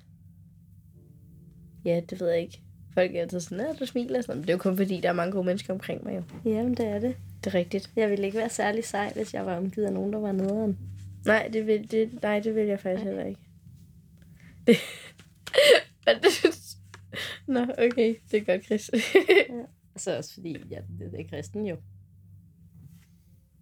Ja, 1.85 2.01
det 2.11 2.21
ved 2.21 2.29
jeg 2.31 2.41
ikke. 2.41 2.61
Folk 2.95 3.15
er 3.15 3.21
altid 3.21 3.41
sådan, 3.41 3.67
at 3.67 3.81
du 3.81 3.87
smiler 3.87 4.21
sådan. 4.21 4.37
Men 4.37 4.43
det 4.43 4.51
er 4.51 4.55
jo 4.55 4.59
kun 4.59 4.77
fordi, 4.77 5.01
der 5.01 5.09
er 5.09 5.13
mange 5.13 5.33
gode 5.33 5.45
mennesker 5.47 5.73
omkring 5.75 6.05
mig 6.05 6.17
jo. 6.17 6.23
Jamen, 6.51 6.75
det 6.75 6.87
er 6.87 6.99
det. 6.99 7.17
Det 7.45 7.55
er 7.55 7.59
rigtigt. 7.59 7.91
Jeg 7.97 8.11
ville 8.11 8.27
ikke 8.27 8.39
være 8.39 8.49
særlig 8.49 8.85
sej, 8.85 9.13
hvis 9.15 9.35
jeg 9.35 9.47
var 9.47 9.57
omgivet 9.57 9.87
af 9.87 9.93
nogen, 9.93 10.13
der 10.13 10.19
var 10.19 10.33
nederen. 10.33 10.79
Nej, 11.27 11.49
det 11.53 11.67
vil, 11.67 11.91
det, 11.91 12.23
nej, 12.23 12.41
det 12.41 12.55
vil 12.55 12.67
jeg 12.67 12.81
faktisk 12.81 13.05
heller 13.05 13.25
ikke. 13.25 13.41
Det, 14.67 14.77
Men 16.07 16.17
det, 16.23 16.57
Nå, 17.47 17.61
okay. 17.61 18.15
Det 18.31 18.41
er 18.41 18.45
godt, 18.45 18.65
Chris. 18.65 18.91
Så 19.97 20.17
også 20.17 20.35
fordi, 20.35 20.57
ja, 20.71 20.77
det, 20.77 21.13
det 21.13 21.21
er 21.21 21.29
kristen 21.31 21.67
jo. 21.67 21.77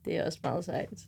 Det 0.04 0.16
er 0.16 0.26
også 0.26 0.38
meget 0.42 0.64
sejt. 0.64 0.88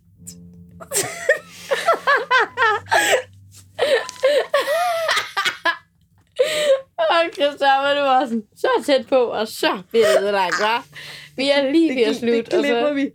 Og 6.99 7.33
Christoffer, 7.35 7.95
du 7.95 8.01
var 8.01 8.25
sådan, 8.25 8.47
så 8.57 8.69
tæt 8.87 9.07
på, 9.09 9.17
og 9.17 9.49
så 9.49 9.83
bliver 9.91 10.07
det 10.07 10.23
ødelagt, 10.23 10.55
hva'? 10.55 10.97
Vi 11.37 11.51
er 11.51 11.71
lige 11.73 11.97
ved 11.97 12.03
at 12.03 12.17
slutte. 12.17 12.37
det 12.37 12.49
klipper 12.49 12.83
og 12.83 12.89
så... 12.89 12.95
vi. 12.95 13.11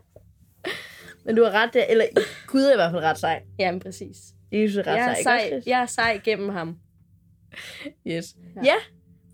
Men 1.26 1.36
du 1.36 1.44
har 1.44 1.50
ret 1.50 1.70
der, 1.74 1.84
eller 1.88 2.04
Gud 2.46 2.60
er 2.62 2.72
i 2.72 2.76
hvert 2.76 2.90
fald 2.92 3.02
ret 3.02 3.18
sej. 3.18 3.42
Jamen, 3.58 3.80
præcis. 3.80 4.16
Jesus 4.52 4.76
er 4.76 4.86
ret 4.86 4.96
Jeg 4.96 5.10
er, 5.10 5.14
sej, 5.14 5.22
sej, 5.22 5.56
ikke 5.56 5.70
jeg 5.70 5.82
er 5.82 5.86
sej 5.86 6.20
gennem 6.24 6.48
ham. 6.48 6.76
Yes. 8.06 8.36
Ja. 8.56 8.64
Ja. 8.64 8.74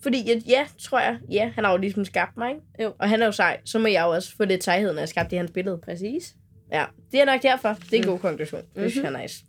fordi 0.03 0.23
ja, 0.27 0.41
ja, 0.49 0.67
tror 0.79 1.01
jeg. 1.01 1.19
Ja, 1.31 1.51
han 1.55 1.65
har 1.65 1.73
jo 1.73 1.77
ligesom 1.79 2.05
skabt 2.05 2.37
mig, 2.37 2.49
ikke? 2.51 2.61
Jo. 2.83 2.93
Og 2.99 3.09
han 3.09 3.23
er 3.23 3.27
jo 3.27 3.33
sej. 3.33 3.61
Så 3.65 3.79
må 3.79 3.87
jeg 3.87 4.03
jo 4.03 4.11
også 4.11 4.37
få 4.37 4.45
lidt 4.45 4.65
sejhed, 4.65 4.93
når 4.93 4.99
jeg 5.01 5.09
skabte 5.09 5.35
i 5.35 5.39
hans 5.39 5.51
billede. 5.51 5.79
Præcis. 5.85 6.35
Ja, 6.73 6.85
det 7.13 7.21
er 7.21 7.25
nok 7.25 7.43
derfor. 7.43 7.69
Det 7.91 7.93
er 7.93 7.97
en 7.97 8.05
Mm. 8.05 8.11
god 8.11 8.19
konklusion. 8.19 8.61
Det 8.61 8.69
Mhm. 8.77 8.91
synes 8.91 9.05
jeg 9.05 9.13
er 9.15 9.23
nice. 9.23 9.45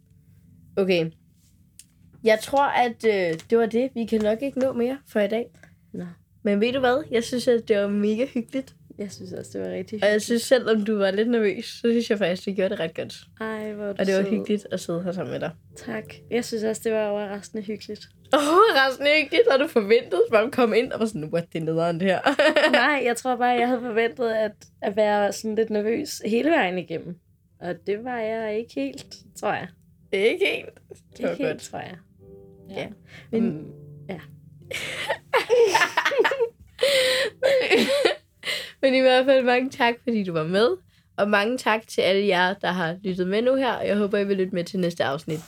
Okay. 0.78 1.12
Jeg 2.24 2.40
tror, 2.40 2.64
at 2.66 3.06
øh, 3.06 3.40
det 3.50 3.58
var 3.58 3.66
det. 3.66 3.90
Vi 3.94 4.06
kan 4.06 4.22
nok 4.22 4.42
ikke 4.42 4.60
nå 4.60 4.74
mere 4.74 4.98
for 5.08 5.20
i 5.20 5.28
dag. 5.28 5.46
Nå. 5.94 6.06
Men 6.44 6.62
ved 6.62 6.74
du 6.74 6.80
hvad? 6.80 7.04
Jeg 7.12 7.24
synes, 7.24 7.48
at 7.48 7.68
det 7.68 7.78
var 7.78 7.88
mega 7.88 8.26
hyggeligt. 8.34 8.76
Jeg 8.98 9.12
synes 9.12 9.34
også, 9.34 9.52
det 9.54 9.62
var 9.62 9.68
rigtig 9.76 10.04
Og 10.04 10.10
jeg 10.10 10.22
synes, 10.22 10.42
selvom 10.42 10.86
du 10.86 10.98
var 10.98 11.12
lidt 11.12 11.30
nervøs, 11.30 11.66
så 11.66 11.82
synes 11.92 12.10
jeg 12.10 12.18
faktisk, 12.18 12.46
det 12.46 12.56
gjorde 12.56 12.70
det 12.70 12.80
ret 12.80 12.96
godt. 12.96 13.16
Ej, 13.42 13.74
hvor 13.74 13.86
du 13.86 13.90
Og 14.00 14.06
det 14.06 14.16
var 14.16 14.22
sød. 14.24 14.30
hyggeligt 14.30 14.68
at 14.72 14.80
sidde 14.80 15.04
her 15.04 15.12
sammen 15.12 15.32
med 15.32 15.40
dig. 15.40 15.52
Tak. 15.78 16.04
Jeg 16.32 16.46
synes 16.46 16.64
også, 16.64 16.82
det 16.86 16.92
var 16.94 17.08
overraskende 17.08 17.64
hyggeligt. 17.64 18.02
Oh, 18.34 18.40
resten 18.40 19.08
hyggeligt. 19.22 19.44
Har 19.52 19.58
du 19.58 19.68
forventet, 19.68 20.22
at 20.28 20.32
man 20.32 20.52
kom 20.52 20.74
ind 20.74 20.92
og 20.92 21.00
var 21.00 21.06
sådan, 21.06 21.30
what, 21.34 21.46
det 21.54 21.62
er 21.62 21.66
nederen 21.66 22.00
det 22.00 22.08
her. 22.08 22.20
Nej, 22.72 23.02
jeg 23.06 23.18
tror 23.18 23.36
bare, 23.36 23.48
jeg 23.60 23.68
havde 23.68 23.82
forventet 23.82 24.30
at, 24.30 24.52
at 24.82 24.96
være 24.96 25.32
sådan 25.34 25.56
lidt 25.56 25.70
nervøs 25.70 26.22
hele 26.26 26.50
vejen 26.50 26.78
igennem. 26.78 27.16
Og 27.62 27.76
det 27.88 28.04
var 28.04 28.20
jeg 28.20 28.58
ikke 28.58 28.74
helt, 28.76 29.06
tror 29.40 29.54
jeg. 29.54 29.68
ikke 30.12 30.46
helt. 30.56 30.70
Det 31.18 31.24
var 31.26 31.32
Ikke 31.32 31.44
helt, 31.44 31.54
godt. 31.54 31.62
tror 31.62 31.80
jeg. 31.80 31.98
Ja. 32.70 32.88
Men, 33.32 33.44
Men- 33.44 33.72
ja. 34.10 34.20
Men 38.84 38.96
i 38.96 39.00
hvert 39.00 39.26
fald 39.26 39.46
mange 39.46 39.70
tak, 39.70 39.96
fordi 40.04 40.24
du 40.24 40.34
var 40.34 40.44
med. 40.44 40.68
Og 41.18 41.30
mange 41.30 41.58
tak 41.58 41.88
til 41.88 42.02
alle 42.02 42.28
jer, 42.28 42.54
der 42.54 42.72
har 42.72 42.98
lyttet 43.04 43.28
med 43.28 43.42
nu 43.42 43.56
her. 43.56 43.82
Jeg 43.82 43.98
håber, 43.98 44.18
I 44.18 44.28
vil 44.28 44.38
lytte 44.38 44.56
med 44.56 44.64
til 44.64 44.80
næste 44.80 45.04
afsnit. 45.04 45.40